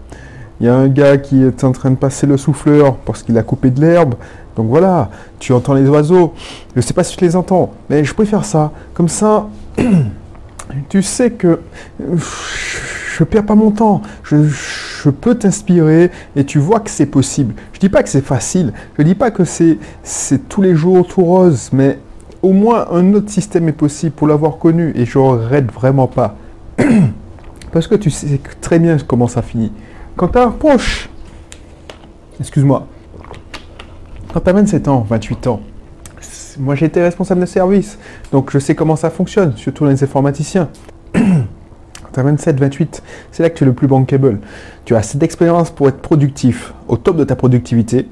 Il 0.60 0.66
y 0.66 0.68
a 0.68 0.74
un 0.74 0.88
gars 0.88 1.18
qui 1.18 1.42
est 1.42 1.64
en 1.64 1.72
train 1.72 1.90
de 1.90 1.96
passer 1.96 2.26
le 2.26 2.36
souffleur 2.36 2.96
parce 2.96 3.22
qu'il 3.22 3.36
a 3.36 3.42
coupé 3.42 3.70
de 3.70 3.80
l'herbe. 3.80 4.14
Donc 4.56 4.68
voilà, 4.68 5.10
tu 5.38 5.52
entends 5.52 5.74
les 5.74 5.86
oiseaux. 5.88 6.32
Je 6.74 6.78
ne 6.78 6.82
sais 6.82 6.94
pas 6.94 7.04
si 7.04 7.16
tu 7.16 7.24
les 7.24 7.36
entends, 7.36 7.72
mais 7.90 8.04
je 8.04 8.14
préfère 8.14 8.44
ça. 8.44 8.72
Comme 8.94 9.08
ça, 9.08 9.48
tu 10.88 11.02
sais 11.02 11.30
que 11.30 11.60
je 13.16 13.24
perds 13.24 13.46
pas 13.46 13.54
mon 13.54 13.70
temps, 13.70 14.02
je, 14.24 15.08
peux 15.08 15.34
t'inspirer 15.36 16.10
et 16.34 16.44
tu 16.44 16.58
vois 16.58 16.80
que 16.80 16.90
c'est 16.90 17.06
possible. 17.06 17.54
Je 17.72 17.78
dis 17.78 17.88
pas 17.88 18.02
que 18.02 18.08
c'est 18.10 18.24
facile, 18.24 18.74
je 18.98 19.02
dis 19.04 19.14
pas 19.14 19.30
que 19.30 19.44
c'est 19.44 19.78
tous 20.48 20.60
les 20.60 20.74
jours 20.74 21.06
tout 21.06 21.24
rose, 21.24 21.70
mais 21.72 21.98
au 22.42 22.52
moins 22.52 22.88
un 22.90 23.14
autre 23.14 23.30
système 23.30 23.68
est 23.68 23.72
possible 23.72 24.12
pour 24.12 24.26
l'avoir 24.26 24.58
connu 24.58 24.92
et 24.94 25.06
je 25.06 25.18
regrette 25.18 25.72
vraiment 25.72 26.08
pas. 26.08 26.36
Parce 27.72 27.86
que 27.86 27.94
tu 27.94 28.10
sais 28.10 28.38
très 28.60 28.78
bien 28.78 28.98
comment 28.98 29.28
ça 29.28 29.40
finit. 29.40 29.72
Quand 30.16 30.28
tu 30.28 30.38
approches, 30.38 31.08
excuse-moi, 32.38 32.86
quand 34.34 34.40
tu 34.40 34.50
as 34.50 34.52
27 34.52 34.88
ans, 34.88 35.06
28 35.08 35.46
ans, 35.46 35.60
moi 36.58 36.74
j'ai 36.74 36.86
été 36.86 37.00
responsable 37.00 37.40
de 37.40 37.46
service, 37.46 37.98
donc 38.30 38.50
je 38.50 38.58
sais 38.58 38.74
comment 38.74 38.96
ça 38.96 39.08
fonctionne, 39.08 39.56
surtout 39.56 39.86
les 39.86 40.04
informaticiens. 40.04 40.68
tu 42.16 42.20
as 42.20 42.22
27, 42.22 42.58
28, 42.58 43.02
c'est 43.30 43.42
là 43.42 43.50
que 43.50 43.58
tu 43.58 43.64
es 43.64 43.66
le 43.66 43.74
plus 43.74 43.88
bankable. 43.88 44.38
Tu 44.86 44.96
as 44.96 45.02
cette 45.02 45.22
expérience 45.22 45.70
pour 45.70 45.88
être 45.88 45.98
productif, 45.98 46.72
au 46.88 46.96
top 46.96 47.16
de 47.16 47.24
ta 47.24 47.36
productivité. 47.36 48.08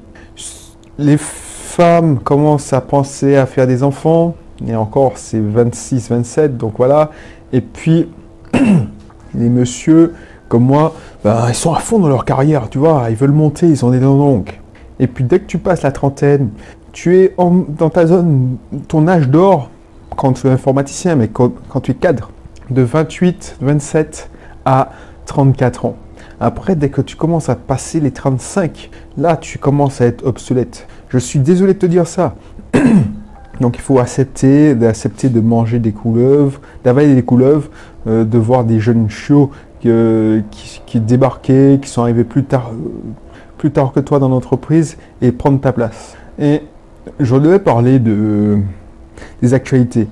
Les 0.99 1.17
femmes 1.17 2.19
commencent 2.19 2.71
à 2.73 2.81
penser 2.81 3.35
à 3.35 3.47
faire 3.47 3.65
des 3.65 3.81
enfants, 3.81 4.35
et 4.65 4.75
encore 4.75 5.13
c'est 5.15 5.39
26, 5.39 6.09
27, 6.09 6.57
donc 6.57 6.75
voilà. 6.77 7.09
Et 7.51 7.61
puis 7.61 8.09
les 9.33 9.49
messieurs 9.49 10.13
comme 10.47 10.63
moi, 10.63 10.93
ben, 11.23 11.47
ils 11.49 11.55
sont 11.55 11.73
à 11.73 11.79
fond 11.79 11.97
dans 11.97 12.07
leur 12.07 12.25
carrière, 12.25 12.69
tu 12.69 12.77
vois, 12.77 13.07
ils 13.09 13.15
veulent 13.15 13.31
monter, 13.31 13.67
ils 13.67 13.83
ont 13.83 13.89
des 13.89 13.99
dents 13.99 14.15
longues. 14.15 14.51
Et 14.99 15.07
puis 15.07 15.23
dès 15.23 15.39
que 15.39 15.45
tu 15.45 15.57
passes 15.57 15.81
la 15.81 15.91
trentaine, 15.91 16.49
tu 16.91 17.17
es 17.17 17.35
dans 17.37 17.89
ta 17.89 18.05
zone, 18.05 18.57
ton 18.87 19.07
âge 19.07 19.27
d'or, 19.27 19.71
quand 20.15 20.33
tu 20.33 20.47
es 20.47 20.51
informaticien, 20.51 21.15
mais 21.15 21.27
quand, 21.27 21.51
tu 21.81 21.91
es 21.91 21.93
cadre, 21.95 22.29
de 22.69 22.81
28, 22.81 23.57
27 23.61 24.29
à 24.65 24.91
34 25.25 25.85
ans. 25.85 25.95
Après, 26.39 26.75
dès 26.75 26.89
que 26.89 27.01
tu 27.01 27.15
commences 27.15 27.49
à 27.49 27.55
passer 27.55 27.99
les 27.99 28.11
35, 28.11 28.89
là, 29.17 29.37
tu 29.37 29.57
commences 29.57 30.01
à 30.01 30.05
être 30.05 30.25
obsolète. 30.25 30.87
Je 31.09 31.17
suis 31.17 31.39
désolé 31.39 31.73
de 31.73 31.79
te 31.79 31.85
dire 31.85 32.07
ça. 32.07 32.35
Donc 33.61 33.77
il 33.77 33.81
faut 33.81 33.99
accepter, 33.99 34.75
d'accepter 34.75 35.29
de 35.29 35.39
manger 35.39 35.79
des 35.79 35.93
couleuvres, 35.93 36.59
d'avaler 36.83 37.15
des 37.15 37.23
couleuvres, 37.23 37.69
euh, 38.05 38.25
de 38.25 38.37
voir 38.37 38.65
des 38.65 38.79
jeunes 38.81 39.09
chiots 39.09 39.49
qui, 39.79 40.81
qui, 40.85 40.99
débarquaient, 40.99 41.79
qui 41.81 41.87
sont 41.87 42.01
arrivés 42.01 42.23
plus 42.23 42.43
tard, 42.43 42.71
euh, 42.73 42.89
plus 43.57 43.71
tard 43.71 43.93
que 43.93 43.99
toi 43.99 44.19
dans 44.19 44.29
l'entreprise 44.29 44.97
et 45.21 45.31
prendre 45.31 45.61
ta 45.61 45.71
place. 45.71 46.17
Et 46.37 46.63
je 47.19 47.35
devais 47.35 47.59
parler 47.59 47.99
de, 47.99 48.59
des 49.41 49.53
actualités. 49.53 50.07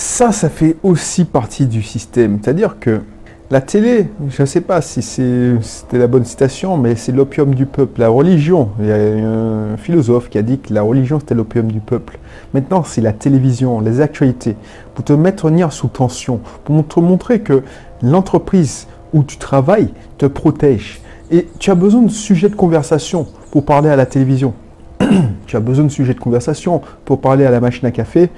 Ça, 0.00 0.32
ça 0.32 0.48
fait 0.48 0.76
aussi 0.82 1.26
partie 1.26 1.66
du 1.66 1.82
système. 1.82 2.38
C'est-à-dire 2.40 2.78
que 2.80 3.02
la 3.50 3.60
télé, 3.60 4.08
je 4.30 4.40
ne 4.40 4.46
sais 4.46 4.62
pas 4.62 4.80
si 4.80 5.02
c'était 5.02 5.98
la 5.98 6.06
bonne 6.06 6.24
citation, 6.24 6.78
mais 6.78 6.94
c'est 6.94 7.12
l'opium 7.12 7.54
du 7.54 7.66
peuple. 7.66 8.00
La 8.00 8.08
religion, 8.08 8.70
il 8.80 8.86
y 8.86 8.92
a 8.92 8.96
un 8.96 9.76
philosophe 9.76 10.30
qui 10.30 10.38
a 10.38 10.42
dit 10.42 10.58
que 10.58 10.72
la 10.72 10.80
religion 10.80 11.20
c'était 11.20 11.34
l'opium 11.34 11.70
du 11.70 11.80
peuple. 11.80 12.18
Maintenant, 12.54 12.82
c'est 12.82 13.02
la 13.02 13.12
télévision, 13.12 13.80
les 13.80 14.00
actualités, 14.00 14.56
pour 14.94 15.04
te 15.04 15.12
mettre 15.12 15.50
sous 15.70 15.88
tension, 15.88 16.40
pour 16.64 16.82
te 16.88 16.98
montrer 16.98 17.40
que 17.40 17.62
l'entreprise 18.00 18.86
où 19.12 19.22
tu 19.22 19.36
travailles 19.36 19.92
te 20.16 20.24
protège. 20.24 21.02
Et 21.30 21.46
tu 21.58 21.70
as 21.70 21.74
besoin 21.74 22.00
de 22.00 22.08
sujets 22.08 22.48
de 22.48 22.56
conversation 22.56 23.26
pour 23.50 23.66
parler 23.66 23.90
à 23.90 23.96
la 23.96 24.06
télévision. 24.06 24.54
tu 25.46 25.56
as 25.56 25.60
besoin 25.60 25.84
de 25.84 25.90
sujets 25.90 26.14
de 26.14 26.20
conversation 26.20 26.80
pour 27.04 27.20
parler 27.20 27.44
à 27.44 27.50
la 27.50 27.60
machine 27.60 27.86
à 27.86 27.90
café. 27.90 28.30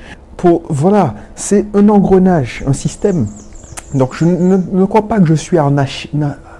Voilà, 0.68 1.14
c'est 1.34 1.66
un 1.74 1.88
engrenage, 1.88 2.64
un 2.66 2.72
système. 2.72 3.26
Donc 3.94 4.14
je 4.14 4.24
ne, 4.24 4.84
crois 4.86 5.06
pas 5.06 5.20
que 5.20 5.26
je 5.26 5.34
suis 5.34 5.58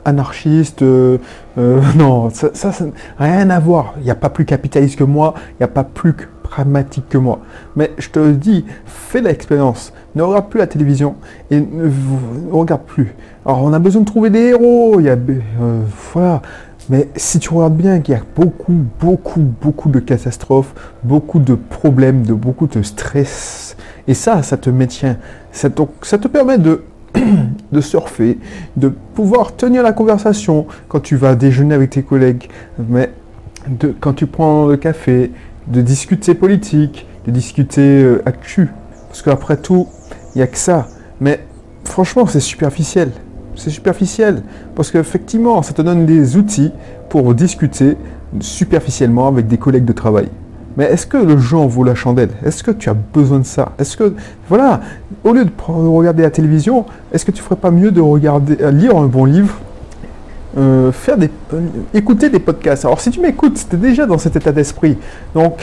anarchiste. 0.05 0.83
Euh, 0.83 1.19
euh, 1.59 1.81
non, 1.97 2.31
ça 2.31 2.51
n'a 2.69 2.93
rien 3.19 3.51
à 3.51 3.59
voir. 3.59 3.95
Il 3.99 4.05
n'y 4.05 4.11
a 4.11 4.15
pas 4.15 4.31
plus 4.31 4.45
capitaliste 4.45 4.99
que 4.99 5.05
moi, 5.05 5.35
il 5.51 5.57
n'y 5.61 5.65
a 5.65 5.69
pas 5.69 5.85
plus 5.85 6.15
pragmatique 6.43 7.09
que 7.09 7.19
moi. 7.19 7.41
Mais 7.77 7.93
je 7.99 8.11
te 8.11 8.33
dis, 8.33 8.65
fais 8.85 9.21
l'expérience. 9.21 9.93
Ne 10.15 10.23
regarde 10.23 10.51
plus 10.51 10.59
la 10.59 10.67
télévision 10.67 11.17
et 11.51 11.59
ne, 11.59 11.91
regarde 12.53 12.83
plus. 12.83 13.15
Alors 13.47 13.65
on 13.65 13.73
a 13.73 13.79
besoin 13.79 14.03
de 14.03 14.07
trouver 14.07 14.31
des 14.31 14.51
héros. 14.51 15.01
Il 15.01 15.07
y 15.07 15.09
a, 15.09 15.17
euh, 15.17 15.81
voilà. 16.13 16.43
Mais 16.89 17.09
si 17.17 17.39
tu 17.39 17.51
regardes 17.51 17.77
bien 17.77 18.01
qu'il 18.01 18.15
y 18.15 18.19
a 18.19 18.23
beaucoup, 18.37 18.85
beaucoup, 19.01 19.41
beaucoup 19.41 19.89
de 19.89 20.01
catastrophes, 20.01 20.75
beaucoup 21.05 21.39
de 21.39 21.55
problèmes, 21.55 22.25
de 22.25 22.35
beaucoup 22.35 22.67
de 22.67 22.83
stress, 22.83 23.77
et 24.09 24.15
ça, 24.15 24.43
ça 24.43 24.57
te 24.57 24.69
maintient, 24.71 25.17
ça 25.53 25.71
te, 25.71 26.29
permet 26.29 26.59
de, 26.59 27.81
surfer, 27.81 28.39
de 28.77 28.89
pouvoir 28.89 29.55
tenir 29.55 29.83
la 29.83 29.93
conversation 29.93 30.67
quand 30.89 31.01
tu 31.01 31.17
vas 31.17 31.35
déjeuner 31.35 31.75
avec 31.75 31.91
tes 31.91 32.03
collègues, 32.03 32.49
mais 32.89 33.11
quand 34.01 34.15
tu 34.15 34.27
prends 34.27 34.67
le 34.67 34.77
café, 34.77 35.31
de 35.69 35.81
discuter 35.81 36.35
politique, 36.35 37.07
de 37.27 37.31
discuter 37.31 38.03
euh. 38.03 38.23
Parce 39.09 39.23
qu'après 39.23 39.57
tout, 39.59 39.87
Il 40.35 40.39
n'y 40.39 40.43
a 40.43 40.47
que 40.47 40.57
ça. 40.57 40.89
Mais 41.21 41.41
franchement, 41.85 42.27
c'est 42.27 42.41
superficiel. 42.41 43.13
C'est 43.57 43.71
superficiel. 43.71 44.43
Parce 44.75 44.91
qu'effectivement, 44.91 45.63
ça 45.63 45.73
te 45.73 45.83
donne 45.83 46.07
des 46.07 46.37
outils 46.37 46.73
pour 47.09 47.35
discuter 47.35 47.97
superficiellement 48.41 49.29
avec 49.29 49.47
des 49.47 49.59
collègues 49.59 49.85
de 49.85 49.93
travail. 49.93 50.29
Mais 50.77 50.85
est-ce 50.85 51.07
que 51.07 51.19
le 51.19 51.37
jeu 51.37 51.57
en 51.59 51.67
vaut 51.67 51.85
la 51.85 51.95
chandelle? 51.95 52.31
Est-ce 52.45 52.63
que 52.63 52.71
tu 52.71 52.89
as 52.89 52.95
besoin 52.95 53.41
de 53.41 53.45
ça? 53.45 53.73
Est-ce 53.79 53.97
que, 53.97 54.15
voilà, 54.49 54.81
au 55.23 55.33
lieu 55.33 55.45
de 55.45 55.51
regarder 55.59 56.23
la 56.23 56.31
télévision, 56.31 56.87
est-ce 57.13 57.27
que 57.27 57.31
tu 57.31 57.43
ferais 57.43 57.57
pas 57.57 57.71
mieux 57.71 57.91
de 57.91 58.01
regarder, 58.01 58.57
euh, 58.63 58.71
lire 58.71 58.97
un 58.97 59.07
bon 59.07 59.27
livre, 59.27 59.55
euh, 60.57 60.91
faire 60.91 61.19
des, 61.19 61.31
euh, 61.53 61.61
écouter 61.93 62.31
des 62.31 62.39
podcasts? 62.39 62.87
Alors 62.87 63.01
si 63.01 63.11
tu 63.11 63.21
m'écoutes, 63.21 63.63
tu 63.69 63.77
es 63.77 63.79
déjà 63.79 64.07
dans 64.07 64.17
cet 64.17 64.37
état 64.37 64.53
d'esprit. 64.53 64.97
Donc, 65.35 65.63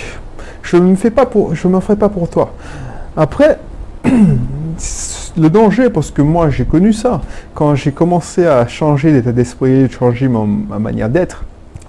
je 0.61 0.77
ne 0.77 0.95
fais 0.95 1.11
pas 1.11 1.25
pour, 1.25 1.55
je 1.55 1.67
me 1.67 1.79
ferai 1.79 1.95
pas 1.95 2.09
pour 2.09 2.29
toi. 2.29 2.53
Après, 3.17 3.57
le 5.37 5.49
danger, 5.49 5.89
parce 5.89 6.11
que 6.11 6.21
moi 6.21 6.49
j'ai 6.49 6.65
connu 6.65 6.93
ça, 6.93 7.21
quand 7.53 7.75
j'ai 7.75 7.91
commencé 7.91 8.45
à 8.45 8.67
changer 8.67 9.11
d'état 9.11 9.31
d'esprit, 9.31 9.89
changer 9.89 10.27
ma 10.27 10.79
manière 10.79 11.09
d'être, 11.09 11.43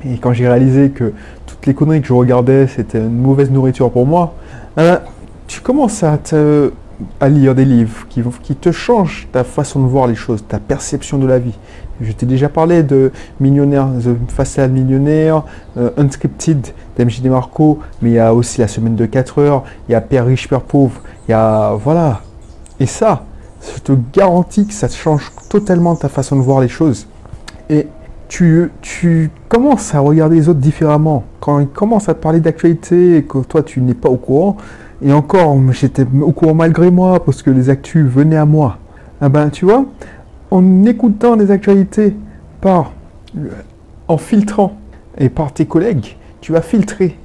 et 0.04 0.16
quand 0.18 0.32
j'ai 0.32 0.48
réalisé 0.48 0.90
que 0.90 1.12
toutes 1.46 1.66
les 1.66 1.74
conneries 1.74 2.00
que 2.00 2.06
je 2.06 2.12
regardais, 2.12 2.66
c'était 2.66 2.98
une 2.98 3.20
mauvaise 3.20 3.50
nourriture 3.50 3.90
pour 3.90 4.06
moi, 4.06 4.34
euh, 4.78 4.98
tu 5.46 5.60
commences 5.60 6.02
à, 6.02 6.16
te, 6.16 6.72
à 7.20 7.28
lire 7.28 7.54
des 7.54 7.64
livres 7.64 8.06
qui, 8.08 8.22
qui 8.42 8.54
te 8.54 8.72
changent 8.72 9.28
ta 9.32 9.44
façon 9.44 9.82
de 9.82 9.86
voir 9.86 10.06
les 10.06 10.14
choses, 10.14 10.44
ta 10.46 10.58
perception 10.58 11.18
de 11.18 11.26
la 11.26 11.38
vie. 11.38 11.58
Je 12.00 12.12
t'ai 12.12 12.24
déjà 12.24 12.48
parlé 12.48 12.82
de 12.82 13.12
Millionnaire, 13.40 13.88
The 14.02 14.32
Facade 14.32 14.72
Millionnaire, 14.72 15.42
euh, 15.76 15.90
Unscripted 15.98 16.68
d'MJ 16.96 17.22
Marco, 17.24 17.80
mais 18.00 18.10
il 18.10 18.14
y 18.14 18.18
a 18.18 18.32
aussi 18.32 18.60
La 18.60 18.68
Semaine 18.68 18.96
de 18.96 19.04
4 19.04 19.38
heures, 19.38 19.64
il 19.88 19.92
y 19.92 19.94
a 19.94 20.00
Père 20.00 20.24
riche, 20.24 20.48
Père 20.48 20.62
pauvre, 20.62 21.02
il 21.28 21.32
y 21.32 21.34
a... 21.34 21.74
Voilà. 21.74 22.22
Et 22.78 22.86
ça, 22.86 23.24
je 23.62 23.80
te 23.80 23.92
garantis 24.12 24.66
que 24.66 24.72
ça 24.72 24.88
change 24.88 25.30
totalement 25.48 25.96
ta 25.96 26.08
façon 26.08 26.36
de 26.36 26.42
voir 26.42 26.60
les 26.60 26.68
choses. 26.68 27.06
Et 27.68 27.86
tu, 28.28 28.70
tu 28.80 29.30
commences 29.48 29.94
à 29.94 30.00
regarder 30.00 30.36
les 30.36 30.48
autres 30.48 30.60
différemment. 30.60 31.24
Quand 31.40 31.58
ils 31.58 31.68
commencent 31.68 32.08
à 32.08 32.14
te 32.14 32.22
parler 32.22 32.40
d'actualité 32.40 33.16
et 33.16 33.22
que 33.24 33.38
toi 33.38 33.62
tu 33.62 33.80
n'es 33.80 33.94
pas 33.94 34.08
au 34.08 34.16
courant, 34.16 34.56
et 35.02 35.12
encore 35.12 35.56
j'étais 35.72 36.06
au 36.20 36.32
courant 36.32 36.54
malgré 36.54 36.90
moi 36.90 37.24
parce 37.24 37.42
que 37.42 37.50
les 37.50 37.70
actus 37.70 38.06
venaient 38.06 38.36
à 38.36 38.46
moi. 38.46 38.78
Ah 39.20 39.28
ben 39.28 39.50
tu 39.50 39.64
vois, 39.64 39.84
en 40.50 40.84
écoutant 40.84 41.36
les 41.36 41.50
actualités 41.50 42.16
par 42.60 42.92
en 44.08 44.16
filtrant 44.16 44.76
et 45.18 45.28
par 45.28 45.52
tes 45.52 45.66
collègues, 45.66 46.16
tu 46.40 46.52
vas 46.52 46.62
filtrer 46.62 47.18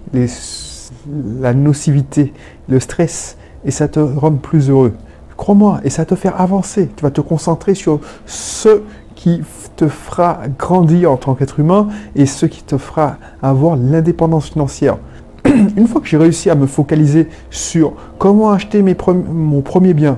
la 1.39 1.54
nocivité, 1.54 2.34
le 2.70 2.80
stress, 2.80 3.38
et 3.63 3.72
ça 3.72 3.88
te 3.88 4.00
rend 4.00 4.34
plus 4.34 4.70
heureux. 4.70 4.94
Crois-moi, 5.38 5.82
et 5.84 5.89
ça 5.89 6.06
te 6.06 6.15
faire 6.15 6.39
avancer. 6.39 6.89
Tu 6.96 7.04
vas 7.04 7.12
te 7.12 7.22
concentrer 7.22 7.75
sur 7.75 8.00
ce 8.25 8.82
qui 9.15 9.42
te 9.75 9.88
fera 9.88 10.39
grandir 10.58 11.12
en 11.12 11.18
tant 11.18 11.36
qu'être 11.36 11.60
humain 11.60 11.88
et 12.15 12.25
ce 12.25 12.46
qui 12.46 12.63
te 12.63 12.77
fera 12.77 13.18
avoir 13.42 13.75
l'indépendance 13.75 14.50
financière. 14.50 14.98
Une 15.46 15.88
fois 15.88 16.01
que 16.01 16.08
j'ai 16.08 16.18
réussi 16.18 16.50
à 16.50 16.56
me 16.56 16.68
focaliser 16.68 17.27
sur 17.50 17.94
comment 18.18 18.51
acheter 18.51 18.82
mes 18.82 18.96
mon 19.32 19.62
premier 19.62 19.94
bien, 19.94 20.18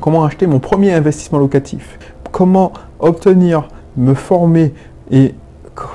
comment 0.00 0.24
acheter 0.24 0.46
mon 0.46 0.58
premier 0.58 0.92
investissement 0.92 1.38
locatif, 1.38 1.98
comment 2.32 2.72
obtenir, 2.98 3.68
me 3.96 4.14
former 4.14 4.74
et 5.10 5.34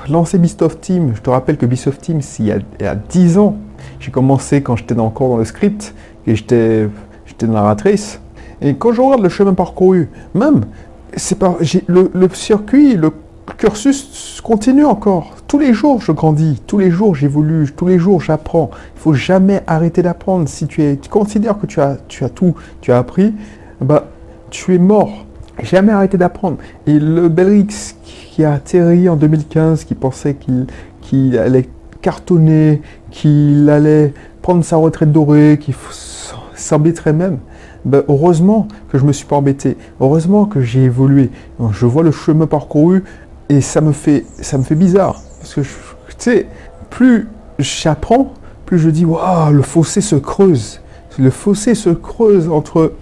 lancer 0.08 0.38
Bisoft 0.38 0.80
Team. 0.80 1.12
Je 1.14 1.20
te 1.20 1.30
rappelle 1.30 1.56
que 1.56 1.66
Bisoft 1.66 2.00
Team, 2.00 2.20
il 2.38 2.46
y 2.46 2.52
a, 2.52 2.56
il 2.80 2.84
y 2.84 2.88
a 2.88 2.94
10 2.94 3.38
ans, 3.38 3.56
j'ai 4.00 4.10
commencé 4.10 4.62
quand 4.62 4.76
j'étais 4.76 4.98
encore 4.98 5.28
dans 5.28 5.36
le 5.36 5.44
script 5.44 5.94
et 6.26 6.34
j'étais 6.34 6.88
dans 7.42 7.52
la. 7.52 7.76
Et 8.60 8.74
quand 8.74 8.92
je 8.92 9.00
regarde 9.00 9.22
le 9.22 9.28
chemin 9.28 9.54
parcouru, 9.54 10.08
même, 10.34 10.64
c'est 11.16 11.38
pas, 11.38 11.56
le, 11.88 12.28
circuit, 12.32 12.94
le 12.94 13.12
cursus 13.58 14.40
continue 14.42 14.84
encore. 14.84 15.34
Tous 15.46 15.58
les 15.58 15.72
jours, 15.72 16.00
je 16.00 16.12
grandis. 16.12 16.60
Tous 16.66 16.78
les 16.78 16.90
jours, 16.90 17.14
j'évolue. 17.14 17.72
Tous 17.76 17.86
les 17.86 17.98
jours, 17.98 18.20
j'apprends. 18.20 18.70
Il 18.96 19.00
faut 19.00 19.14
jamais 19.14 19.62
arrêter 19.66 20.02
d'apprendre. 20.02 20.48
Si 20.48 20.66
tu, 20.66 20.82
es, 20.82 20.96
tu 20.96 21.08
considères 21.08 21.58
que 21.58 21.66
tu 21.66 21.80
as, 21.80 21.96
tout, 22.34 22.54
tu 22.80 22.92
as 22.92 22.98
appris, 22.98 23.34
bah, 23.80 24.08
tu 24.50 24.74
es 24.74 24.78
mort. 24.78 25.26
Jamais 25.62 25.92
arrêter 25.92 26.18
d'apprendre. 26.18 26.58
Et 26.86 26.98
le 26.98 27.28
Belrix 27.28 27.96
qui 28.04 28.44
a 28.44 28.52
atterri 28.52 29.08
en 29.08 29.16
2015, 29.16 29.84
qui 29.84 29.94
pensait 29.94 30.36
qu'il 31.00 31.38
allait 31.38 31.68
cartonner, 32.02 32.82
qu'il 33.10 33.68
allait 33.70 34.12
prendre 34.42 34.62
sa 34.62 34.76
retraite 34.76 35.10
dorée, 35.10 35.58
qu'il 35.60 35.74
s'embêterait 36.54 37.12
même, 37.12 37.38
ben, 37.86 38.02
heureusement 38.08 38.66
que 38.90 38.98
je 38.98 39.04
me 39.04 39.12
suis 39.12 39.24
pas 39.24 39.36
embêté, 39.36 39.76
heureusement 40.00 40.44
que 40.44 40.60
j'ai 40.60 40.84
évolué. 40.84 41.30
Je 41.70 41.86
vois 41.86 42.02
le 42.02 42.10
chemin 42.10 42.46
parcouru 42.46 43.04
et 43.48 43.60
ça 43.60 43.80
me 43.80 43.92
fait, 43.92 44.26
ça 44.40 44.58
me 44.58 44.64
fait 44.64 44.74
bizarre. 44.74 45.22
Parce 45.38 45.54
que, 45.54 45.60
tu 45.60 45.66
sais, 46.18 46.46
plus 46.90 47.28
j'apprends, 47.60 48.32
plus 48.66 48.80
je 48.80 48.90
dis, 48.90 49.04
waouh, 49.04 49.52
le 49.52 49.62
fossé 49.62 50.00
se 50.00 50.16
creuse. 50.16 50.80
Le 51.18 51.30
fossé 51.30 51.74
se 51.76 51.90
creuse 51.90 52.48
entre 52.48 52.92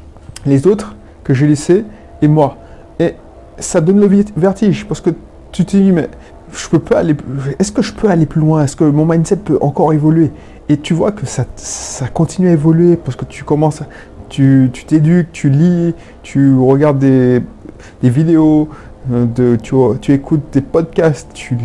les 0.45 0.67
autres 0.67 0.95
que 1.25 1.33
j'ai 1.33 1.47
laissés 1.47 1.85
et 2.21 2.29
moi. 2.29 2.59
Et 3.01 3.15
ça 3.59 3.81
donne 3.81 3.99
le 3.99 4.25
vertige 4.37 4.87
parce 4.87 5.01
que 5.01 5.11
tu 5.51 5.65
te 5.65 5.77
dis, 5.77 5.93
mais 5.93 6.11
je 6.53 6.69
peux 6.69 6.79
pas 6.79 6.99
aller, 6.99 7.17
est-ce 7.59 7.73
que 7.73 7.83
je 7.83 7.93
peux 7.93 8.09
aller 8.09 8.27
plus 8.27 8.41
loin? 8.41 8.65
Est-ce 8.65 8.77
que 8.77 8.85
mon 8.85 9.07
mindset 9.07 9.37
peut 9.37 9.59
encore 9.63 9.95
évoluer? 9.95 10.31
Et 10.69 10.77
tu 10.77 10.95
vois 10.95 11.13
que 11.13 11.27
ça, 11.27 11.45
ça 11.57 12.07
continue 12.09 12.49
à 12.49 12.53
évoluer 12.53 12.97
parce 12.97 13.17
que 13.17 13.25
tu 13.25 13.45
commences, 13.45 13.83
tu 14.29 14.71
t'éduques, 14.87 15.33
tu, 15.33 15.51
lis, 15.51 15.95
tu 16.23 16.57
regardes 16.57 16.99
des, 16.99 17.43
vidéos, 18.03 18.69
euh, 19.13 19.57
tu, 20.01 20.13
écoutes 20.13 20.43
des 20.53 20.61
podcasts, 20.61 21.29
tu, 21.35 21.57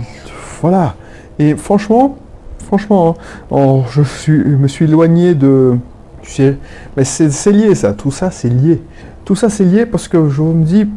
voilà. 0.62 0.96
Et 1.38 1.56
franchement, 1.56 2.18
franchement, 2.66 3.16
hein, 3.52 3.82
je, 3.92 4.02
suis, 4.02 4.34
me 4.34 4.68
suis 4.68 4.86
éloigné 4.86 5.36
de... 5.36 5.78
Tu 6.22 6.58
mais 6.96 7.06
c'est 7.06 7.52
lié 7.52 7.74
ça, 7.74 7.94
tout 7.94 8.12
ça 8.12 8.30
c'est 8.30 8.50
lié. 8.50 8.82
Tout 9.26 9.36
ça 9.36 9.50
c'est 9.50 9.64
lié 9.64 9.86
parce 9.86 10.08
que 10.08 10.30
je 10.30 10.42
me 10.42 10.64
dis, 10.64 10.88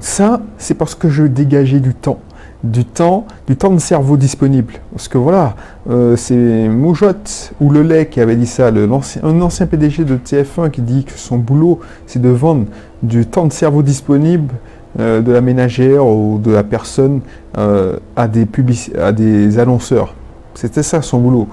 ça 0.00 0.40
c'est 0.58 0.74
parce 0.74 0.94
que 0.94 1.08
je 1.08 1.24
dégageais 1.24 1.80
du 1.80 1.94
temps 1.94 2.18
du 2.62 2.84
temps, 2.84 3.26
du 3.46 3.56
temps 3.56 3.70
de 3.70 3.78
cerveau 3.78 4.16
disponible. 4.16 4.74
Parce 4.92 5.08
que 5.08 5.18
voilà, 5.18 5.54
euh, 5.88 6.16
c'est 6.16 6.68
Moujotte 6.68 7.52
ou 7.60 7.72
Lelay 7.72 8.06
qui 8.06 8.20
avait 8.20 8.36
dit 8.36 8.46
ça, 8.46 8.68
un 8.68 9.40
ancien 9.40 9.66
PDG 9.66 10.04
de 10.04 10.16
TF1 10.16 10.70
qui 10.70 10.82
dit 10.82 11.04
que 11.04 11.12
son 11.12 11.38
boulot, 11.38 11.80
c'est 12.06 12.20
de 12.20 12.28
vendre 12.28 12.66
du 13.02 13.26
temps 13.26 13.46
de 13.46 13.52
cerveau 13.52 13.82
disponible 13.82 14.54
euh, 14.98 15.22
de 15.22 15.32
la 15.32 15.40
ménagère 15.40 16.06
ou 16.06 16.38
de 16.38 16.50
la 16.50 16.62
personne 16.62 17.20
euh, 17.56 17.98
à, 18.16 18.28
des 18.28 19.58
annonceurs. 19.58 20.14
C'était 20.54 20.82
ça 20.82 21.00
son 21.00 21.18
boulot. 21.18 21.48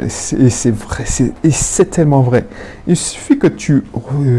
et 0.00 0.08
c'est 0.08 0.70
vrai, 0.70 1.04
et 1.42 1.50
c'est 1.50 1.90
tellement 1.90 2.22
vrai. 2.22 2.46
Il 2.86 2.96
suffit 2.96 3.38
que 3.38 3.48
tu 3.48 3.84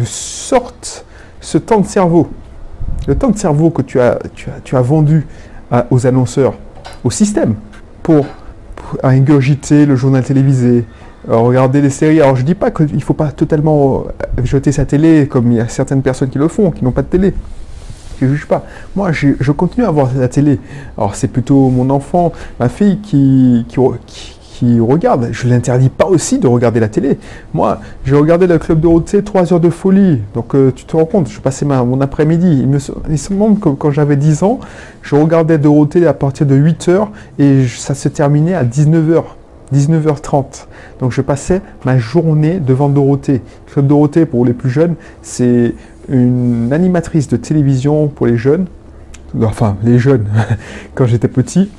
sortes 0.06 1.06
ce 1.42 1.58
temps 1.58 1.82
de 1.82 1.86
cerveau, 1.86 2.30
le 3.08 3.16
temps 3.16 3.30
de 3.30 3.38
cerveau 3.38 3.70
que 3.70 3.82
tu 3.82 4.00
as 4.00 4.82
vendu 4.82 5.28
aux 5.89 6.07
annonceurs, 6.07 6.53
au 7.03 7.12
système, 7.12 7.55
pour, 8.03 8.25
ingurgiter 9.03 9.86
le 9.86 9.95
journal 9.95 10.24
télévisé, 10.24 10.86
euh, 11.29 11.36
regarder 11.36 11.81
les 11.81 11.89
séries. 11.89 12.21
Alors 12.21 12.36
je 12.36 12.43
dis 12.43 12.55
pas 12.55 12.71
qu'il 12.71 12.95
ne 12.95 13.01
faut 13.01 13.13
pas 13.13 13.31
totalement 13.31 14.05
euh, 14.05 14.43
jeter 14.45 14.71
sa 14.71 14.86
télé 14.86 15.27
comme 15.27 15.51
il 15.51 15.57
y 15.57 15.59
a 15.59 15.67
certaines 15.67 16.01
personnes 16.01 16.29
qui 16.29 16.38
le 16.38 16.47
font, 16.47 16.71
qui 16.71 16.83
n'ont 16.83 16.91
pas 16.91 17.01
de 17.01 17.07
télé. 17.07 17.33
Je 18.19 18.25
ne 18.25 18.31
juge 18.31 18.47
pas. 18.47 18.65
Moi, 18.95 19.12
je, 19.12 19.51
continue 19.51 19.86
à 19.86 19.91
voir 19.91 20.09
la 20.15 20.27
télé. 20.27 20.59
Alors 20.97 21.15
c'est 21.15 21.27
plutôt 21.27 21.69
mon 21.69 21.89
enfant, 21.89 22.31
ma 22.59 22.67
fille 22.67 23.00
qui, 23.00 23.65
qui 23.67 23.79
regarde. 24.80 25.30
Je 25.32 25.48
l'interdis 25.48 25.90
pas 25.90 26.06
aussi 26.06 26.40
de 26.40 26.48
regarder 26.48 26.80
la 26.80 26.88
télé. 26.88 27.18
Moi, 27.54 27.80
j'ai 28.06 28.16
regardé 28.16 28.48
le 28.48 28.58
Club 28.58 28.80
Dorothée 28.80 29.24
3 29.24 29.54
heures 29.54 29.60
de 29.60 29.70
folie. 29.70 30.22
Donc 30.34 30.56
euh, 30.56 30.72
tu 30.76 30.86
te 30.86 30.96
rends 30.96 31.06
compte, 31.06 31.30
je 31.30 31.40
passais 31.40 31.66
ma, 31.66 31.84
mon 31.84 32.02
après-midi. 32.02 32.60
Il 32.62 32.68
me, 32.68 32.80
semble 33.18 33.60
que 33.60 33.70
quand 33.70 33.92
j'avais 33.92 34.16
10 34.16 34.44
ans, 34.44 34.60
je 35.02 35.16
regardais 35.16 35.58
Dorothée 35.58 36.06
à 36.08 36.14
partir 36.14 36.46
de 36.46 36.56
8 36.56 36.90
heures 36.90 37.12
et 37.40 37.66
ça 37.68 37.94
se 37.94 38.10
terminait 38.10 38.54
à 38.54 38.64
19 38.64 39.10
h 39.10 39.24
19h30. 39.74 40.66
Donc 41.00 41.12
je 41.12 41.22
passais 41.22 41.62
ma 41.86 41.98
journée 41.98 42.60
devant 42.60 42.90
Dorothée. 42.90 43.42
Club 43.68 43.88
Dorothée, 43.88 44.26
pour 44.26 44.46
les 44.46 44.54
plus 44.54 44.70
jeunes, 44.70 44.96
c'est 45.22 45.74
une 46.10 46.72
animatrice 46.72 47.28
de 47.28 47.38
télévision 47.38 48.08
pour 48.08 48.28
les 48.28 48.38
jeunes, 48.38 48.68
enfin 49.44 49.76
les 49.84 50.00
jeunes, 50.00 50.26
quand 50.96 51.06
j'étais 51.06 51.28
petit, 51.28 51.70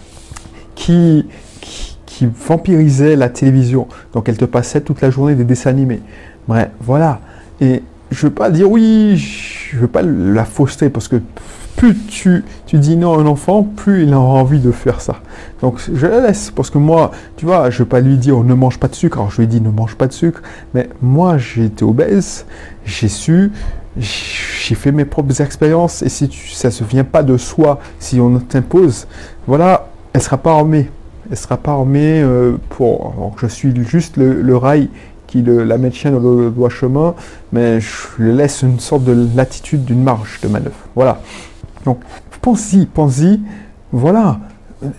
qui, 0.75 1.27
qui 1.61 1.88
vampirisait 2.27 3.17
la 3.17 3.29
télévision. 3.29 3.87
Donc 4.13 4.29
elle 4.29 4.37
te 4.37 4.45
passait 4.45 4.81
toute 4.81 5.01
la 5.01 5.11
journée 5.11 5.35
des 5.35 5.45
dessins 5.45 5.71
animés. 5.71 6.01
Bref, 6.47 6.71
voilà. 6.81 7.21
Et 7.61 7.83
je 8.11 8.27
veux 8.27 8.33
pas 8.33 8.51
dire 8.51 8.71
oui, 8.71 9.17
je 9.17 9.77
veux 9.79 9.89
pas 9.89 10.03
la 10.03 10.45
fausseter 10.45 10.89
parce 10.91 11.09
que 11.09 11.21
plus 11.77 11.97
tu, 11.97 12.45
tu 12.67 12.79
dis 12.79 12.97
non 12.97 13.17
à 13.17 13.21
un 13.21 13.27
enfant, 13.27 13.63
plus 13.63 14.03
il 14.03 14.13
aura 14.13 14.41
envie 14.41 14.59
de 14.59 14.73
faire 14.73 15.01
ça. 15.01 15.21
Donc 15.61 15.81
je 15.93 16.07
la 16.07 16.21
laisse 16.21 16.51
parce 16.51 16.71
que 16.71 16.79
moi, 16.79 17.13
tu 17.37 17.47
vois, 17.47 17.71
je 17.71 17.79
veux 17.79 17.89
pas 17.89 18.01
lui 18.01 18.17
dire 18.17 18.43
ne 18.43 18.55
mange 18.55 18.79
pas 18.79 18.89
de 18.89 18.97
sucre. 18.97 19.19
Alors 19.19 19.31
je 19.31 19.37
lui 19.37 19.45
ai 19.45 19.47
dit 19.47 19.61
ne 19.61 19.71
mange 19.71 19.95
pas 19.95 20.09
de 20.09 20.13
sucre, 20.13 20.43
mais 20.75 20.89
moi 21.01 21.39
j'ai 21.39 21.67
été 21.67 21.85
obèse, 21.85 22.47
j'ai 22.85 23.09
su, 23.09 23.53
j'ai 23.97 24.75
fait 24.75 24.91
mes 24.91 25.05
propres 25.05 25.41
expériences 25.41 26.03
et 26.03 26.09
si 26.09 26.29
ça 26.53 26.69
ne 26.69 26.73
se 26.73 26.83
vient 26.83 27.05
pas 27.05 27.23
de 27.23 27.37
soi, 27.37 27.79
si 28.01 28.21
on 28.21 28.39
t'impose, 28.41 29.07
voilà, 29.47 29.89
elle 30.13 30.23
sera 30.23 30.37
pas 30.37 30.53
armée. 30.53 30.91
Elle 31.31 31.37
sera 31.37 31.57
pas 31.57 31.73
armée 31.73 32.23
euh, 32.23 32.57
pour. 32.71 33.35
je 33.41 33.47
suis 33.47 33.75
juste 33.85 34.17
le, 34.17 34.57
rail 34.57 34.89
qui 35.27 35.43
le, 35.43 35.65
la 35.65 35.79
maintient 35.79 36.11
dans 36.11 36.21
le 36.21 36.51
droit 36.51 36.71
chemin, 36.71 37.15
mais 37.53 37.81
je 37.81 38.23
laisse 38.23 38.63
une 38.63 38.81
sorte 38.81 39.05
de 39.05 39.29
latitude 39.37 39.85
d'une 39.85 40.03
marge 40.03 40.41
de 40.43 40.49
manœuvre. 40.49 40.77
Voilà. 40.95 41.21
Donc, 41.85 42.01
pense-y, 42.41 42.87
pense-y. 42.87 43.41
Voilà. 43.93 44.41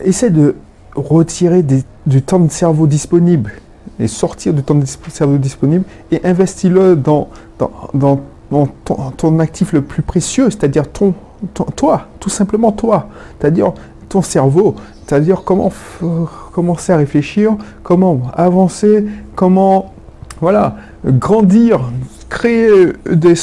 Essaie 0.04 0.30
de 0.30 0.56
retirer 0.96 1.64
du 2.06 2.22
temps 2.22 2.40
de 2.40 2.52
cerveau 2.52 2.88
disponible 2.88 3.54
et 4.00 4.08
sortir 4.08 4.54
du 4.54 4.64
temps 4.64 4.76
de 4.76 4.86
cerveau 4.86 5.38
disponible 5.38 5.86
et 6.12 6.22
investis-le 6.24 6.96
dans, 6.96 7.30
dans, 7.94 8.20
ton, 9.18 9.40
actif 9.40 9.74
le 9.74 9.82
plus 9.82 10.02
précieux, 10.02 10.50
c'est-à-dire 10.50 10.90
ton, 10.92 11.14
toi, 11.76 12.08
tout 12.20 12.30
simplement 12.30 12.72
toi, 12.72 13.10
c'est-à-dire 13.40 13.74
ton 14.10 14.22
cerveau, 14.22 14.75
c'est-à-dire 15.06 15.44
comment 15.44 15.72
commencer 16.51 16.92
à 16.92 16.98
réfléchir, 16.98 17.56
comment 17.84 18.22
avancer, 18.36 19.06
comment 19.36 19.94
voilà, 20.42 20.75
grandir, 21.06 21.80
créer 22.30 22.94
des, 23.10 23.34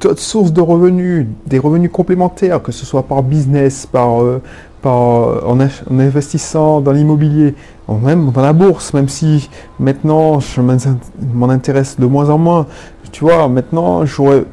d'autres 0.00 0.20
sources 0.20 0.52
de 0.52 0.60
revenus, 0.60 1.26
des 1.46 1.58
revenus 1.58 1.90
complémentaires, 1.92 2.62
que 2.62 2.72
ce 2.72 2.86
soit 2.86 3.02
par 3.02 3.22
business, 3.22 3.86
par, 3.86 4.22
euh, 4.22 4.40
par 4.82 5.48
en, 5.48 5.58
investissant 5.90 6.80
dans 6.80 6.92
l'immobilier, 6.92 7.54
même 8.02 8.30
dans 8.30 8.42
la 8.42 8.52
bourse, 8.52 8.94
même 8.94 9.08
si 9.08 9.48
maintenant 9.78 10.40
je 10.40 10.60
m'en 10.60 11.48
intéresse 11.50 11.98
de 11.98 12.06
moins 12.06 12.30
en 12.30 12.38
moins. 12.38 12.66
Tu 13.12 13.24
vois, 13.24 13.48
maintenant 13.48 14.06
j'aurais 14.06 14.44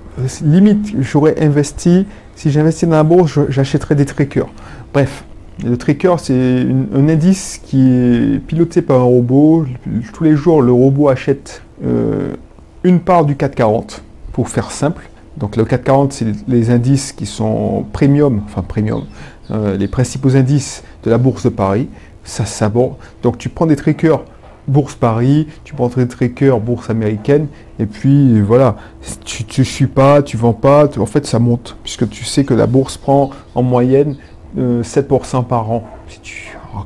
limite 0.41 0.95
j'aurais 1.00 1.41
investi. 1.43 2.05
Si 2.36 2.51
j'investis 2.51 2.88
dans 2.88 2.97
la 2.97 3.03
bourse, 3.03 3.39
j'achèterais 3.50 3.95
des 3.95 4.05
trackers. 4.05 4.47
Bref, 4.93 5.24
le 5.63 5.77
tracker, 5.77 6.15
c'est 6.19 6.67
un 6.93 7.09
indice 7.09 7.59
qui 7.63 7.89
est 7.89 8.39
piloté 8.39 8.81
par 8.81 9.01
un 9.01 9.03
robot. 9.03 9.65
Tous 10.13 10.23
les 10.23 10.35
jours, 10.35 10.61
le 10.61 10.71
robot 10.71 11.09
achète 11.09 11.63
euh, 11.83 12.35
une 12.83 12.99
part 12.99 13.25
du 13.25 13.35
440, 13.35 14.03
pour 14.33 14.49
faire 14.49 14.71
simple. 14.71 15.09
Donc 15.37 15.55
le 15.55 15.65
440, 15.65 16.13
c'est 16.13 16.25
les 16.47 16.69
indices 16.69 17.11
qui 17.11 17.25
sont 17.25 17.85
premium, 17.91 18.41
enfin 18.45 18.61
premium, 18.61 19.03
euh, 19.51 19.77
les 19.77 19.87
principaux 19.87 20.35
indices 20.35 20.83
de 21.03 21.09
la 21.09 21.17
bourse 21.17 21.43
de 21.43 21.49
Paris. 21.49 21.89
Ça, 22.23 22.69
bon. 22.69 22.97
Donc 23.23 23.37
tu 23.37 23.49
prends 23.49 23.65
des 23.65 23.75
trackers 23.75 24.23
bourse 24.67 24.95
Paris, 24.95 25.47
tu 25.63 25.73
prends 25.73 25.87
des 25.87 26.07
trackers 26.07 26.59
bourse 26.59 26.89
américaine, 26.89 27.47
et 27.79 27.85
puis 27.85 28.41
voilà, 28.41 28.75
tu 29.23 29.45
ne 29.59 29.63
suis 29.63 29.87
pas, 29.87 30.21
tu 30.21 30.35
vends 30.35 30.51
pas, 30.51 30.89
en 30.97 31.05
fait 31.05 31.25
ça 31.25 31.39
monte, 31.39 31.77
puisque 31.83 32.09
tu 32.09 32.25
sais 32.25 32.43
que 32.43 32.53
la 32.53 32.67
bourse 32.67 32.97
prend 32.97 33.29
en 33.55 33.63
moyenne 33.63 34.17
7% 34.57 35.37
euh, 35.37 35.41
par 35.41 35.71
an, 35.71 35.83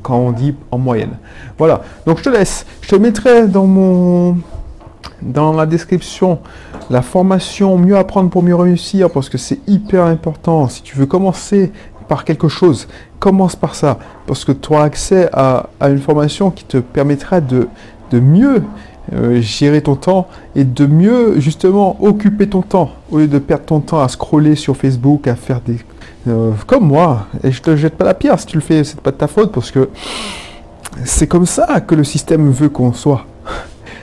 quand 0.02 0.18
on 0.18 0.32
dit 0.32 0.56
en 0.72 0.78
moyenne. 0.78 1.18
Voilà, 1.58 1.82
donc 2.06 2.20
je 2.20 2.24
te 2.24 2.30
laisse, 2.30 2.66
je 2.82 2.90
te 2.90 2.96
mettrai 2.96 3.48
dans 3.48 3.66
mon 3.66 4.38
dans 5.22 5.54
la 5.54 5.66
description 5.66 6.40
la 6.90 7.02
formation 7.02 7.78
Mieux 7.78 7.98
apprendre 7.98 8.30
pour 8.30 8.44
mieux 8.44 8.56
réussir 8.56 9.10
parce 9.10 9.30
que 9.30 9.38
c'est 9.38 9.60
hyper 9.68 10.06
important. 10.06 10.68
Si 10.68 10.82
tu 10.82 10.98
veux 10.98 11.06
commencer 11.06 11.72
par 12.08 12.26
quelque 12.26 12.50
chose, 12.50 12.88
commence 13.20 13.56
par 13.56 13.76
ça 13.76 13.98
parce 14.28 14.44
que 14.44 14.52
tu 14.52 14.74
auras 14.74 14.84
accès 14.84 15.30
à, 15.32 15.70
une 15.82 16.00
formation 16.00 16.52
qui 16.52 16.66
te 16.66 16.78
permettra 16.78 17.40
de, 17.40 17.70
de 18.12 18.20
mieux 18.20 18.64
euh, 19.14 19.42
gérer 19.42 19.82
ton 19.82 19.96
temps 19.96 20.28
et 20.56 20.64
de 20.64 20.86
mieux 20.86 21.40
justement 21.40 21.98
occuper 22.02 22.48
ton 22.48 22.62
temps 22.62 22.92
au 23.12 23.20
lieu 23.20 23.28
de 23.28 23.40
perdre 23.40 23.66
ton 23.66 23.80
temps 23.82 24.00
à 24.00 24.08
scroller 24.08 24.56
sur 24.56 24.78
Facebook, 24.78 25.28
à 25.28 25.36
faire 25.36 25.62
des... 25.62 25.78
Euh, 26.28 26.52
comme 26.68 26.88
moi, 26.88 27.28
et 27.44 27.52
je 27.52 27.62
te 27.62 27.76
jette 27.76 27.96
pas 27.96 28.06
la 28.06 28.14
pierre 28.14 28.40
si 28.40 28.46
tu 28.46 28.56
le 28.56 28.62
fais, 28.62 28.84
c'est 28.84 29.02
pas 29.02 29.12
de 29.12 29.18
ta 29.18 29.28
faute 29.28 29.52
parce 29.52 29.72
que 29.72 29.90
c'est 31.04 31.28
comme 31.28 31.46
ça 31.46 31.82
que 31.82 31.96
le 31.96 32.04
système 32.04 32.50
veut 32.52 32.70
qu'on 32.70 32.94
soit. 32.94 33.26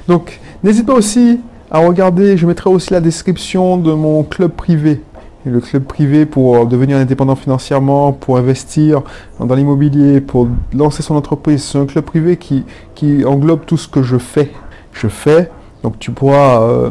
Donc 0.09 0.41
n'hésite 0.63 0.87
pas 0.87 0.95
aussi 0.95 1.41
à 1.71 1.79
regarder, 1.79 2.37
je 2.37 2.47
mettrai 2.47 2.71
aussi 2.71 2.93
la 2.93 3.01
description 3.01 3.77
de 3.77 3.93
mon 3.93 4.23
club 4.25 4.53
privé. 4.53 5.03
Le 5.45 5.61
club 5.61 5.85
privé 5.85 6.27
pour 6.27 6.67
devenir 6.67 6.99
indépendant 6.99 7.37
financièrement, 7.37 8.13
pour 8.13 8.37
investir 8.37 9.03
dans 9.41 9.55
l'immobilier, 9.55 10.21
pour 10.21 10.49
lancer 10.75 11.03
son 11.03 11.15
entreprise. 11.15 11.63
C'est 11.63 11.79
un 11.79 11.87
club 11.87 12.05
privé 12.05 12.37
qui, 12.37 12.65
qui 12.95 13.25
englobe 13.25 13.65
tout 13.65 13.77
ce 13.79 13.89
que 13.89 14.03
je 14.03 14.19
fais. 14.19 14.51
Je 14.93 15.09
fais, 15.09 15.51
donc 15.83 15.99
tu 15.99 16.11
pourras 16.11 16.63
euh, 16.63 16.91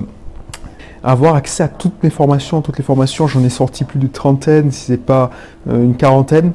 avoir 1.03 1.35
accès 1.35 1.63
à 1.63 1.67
toutes 1.67 2.03
mes 2.03 2.09
formations. 2.09 2.61
Toutes 2.61 2.77
les 2.77 2.83
formations, 2.83 3.27
j'en 3.27 3.43
ai 3.43 3.49
sorti 3.49 3.83
plus 3.83 3.99
de 3.99 4.07
trentaine, 4.07 4.71
si 4.71 4.85
c'est 4.85 4.97
pas 4.97 5.31
euh, 5.69 5.83
une 5.83 5.95
quarantaine. 5.95 6.53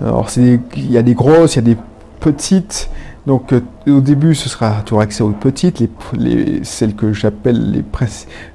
Alors 0.00 0.28
il 0.36 0.60
y 0.76 0.98
a 0.98 1.02
des 1.02 1.14
grosses, 1.14 1.54
il 1.54 1.56
y 1.56 1.70
a 1.70 1.74
des 1.74 1.80
petites. 2.20 2.90
Donc 3.26 3.52
euh, 3.52 3.60
au 3.88 4.00
début, 4.00 4.34
ce 4.34 4.48
sera, 4.48 4.82
tu 4.84 4.94
auras 4.94 5.04
accès 5.04 5.22
aux 5.22 5.30
petites, 5.30 5.82
les, 6.12 6.60
celles 6.62 6.94
que 6.94 7.12
j'appelle 7.12 7.72
les 7.72 7.84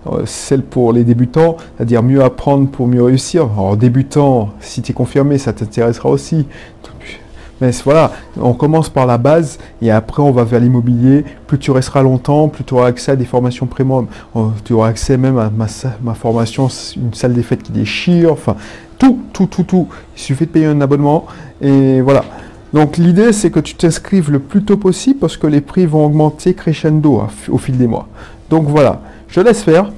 euh, 0.07 0.25
celles 0.25 0.63
pour 0.63 0.93
les 0.93 1.03
débutants, 1.03 1.57
c'est-à-dire 1.75 2.03
mieux 2.03 2.23
apprendre 2.23 2.69
pour 2.69 2.87
mieux 2.87 3.03
réussir. 3.03 3.49
Alors 3.51 3.75
débutant, 3.75 4.51
si 4.61 4.81
tu 4.81 4.91
es 4.91 4.93
confirmé, 4.93 5.37
ça 5.37 5.51
t'intéressera 5.51 6.09
aussi. 6.09 6.47
Mais 7.61 7.71
voilà, 7.83 8.11
on 8.39 8.53
commence 8.53 8.89
par 8.89 9.05
la 9.05 9.17
base 9.17 9.59
et 9.81 9.91
après 9.91 10.21
on 10.23 10.31
va 10.31 10.43
vers 10.43 10.59
l'immobilier. 10.59 11.23
Plus 11.47 11.59
tu 11.59 11.71
resteras 11.71 12.01
longtemps, 12.01 12.49
plus 12.49 12.63
tu 12.63 12.73
auras 12.73 12.87
accès 12.87 13.11
à 13.11 13.15
des 13.15 13.25
formations 13.25 13.67
premium. 13.67 14.07
Euh, 14.35 14.47
tu 14.65 14.73
auras 14.73 14.89
accès 14.89 15.15
même 15.15 15.37
à 15.37 15.49
ma, 15.49 15.67
ma 16.01 16.15
formation, 16.15 16.67
une 16.97 17.13
salle 17.13 17.33
des 17.33 17.43
fêtes 17.43 17.63
qui 17.63 17.71
déchire. 17.71 18.31
Enfin, 18.31 18.55
tout, 18.97 19.19
tout, 19.31 19.45
tout, 19.45 19.63
tout. 19.63 19.87
Il 20.15 20.21
suffit 20.21 20.45
de 20.45 20.51
payer 20.51 20.65
un 20.65 20.81
abonnement 20.81 21.25
et 21.61 22.01
voilà. 22.01 22.25
Donc 22.73 22.97
l'idée, 22.97 23.33
c'est 23.33 23.51
que 23.51 23.59
tu 23.59 23.75
t'inscrives 23.75 24.31
le 24.31 24.39
plus 24.39 24.63
tôt 24.63 24.77
possible 24.77 25.19
parce 25.19 25.37
que 25.37 25.47
les 25.47 25.61
prix 25.61 25.85
vont 25.85 26.05
augmenter 26.05 26.53
crescendo 26.53 27.21
au 27.49 27.57
fil 27.57 27.77
des 27.77 27.87
mois. 27.87 28.07
Donc 28.49 28.67
voilà, 28.67 29.01
je 29.27 29.41
laisse 29.41 29.63
faire. 29.63 29.91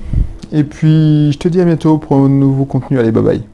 Et 0.51 0.63
puis, 0.63 1.31
je 1.31 1.37
te 1.37 1.47
dis 1.47 1.61
à 1.61 1.65
bientôt 1.65 1.97
pour 1.97 2.17
un 2.17 2.29
nouveau 2.29 2.65
contenu. 2.65 2.99
Allez, 2.99 3.11
bye 3.11 3.23
bye. 3.23 3.52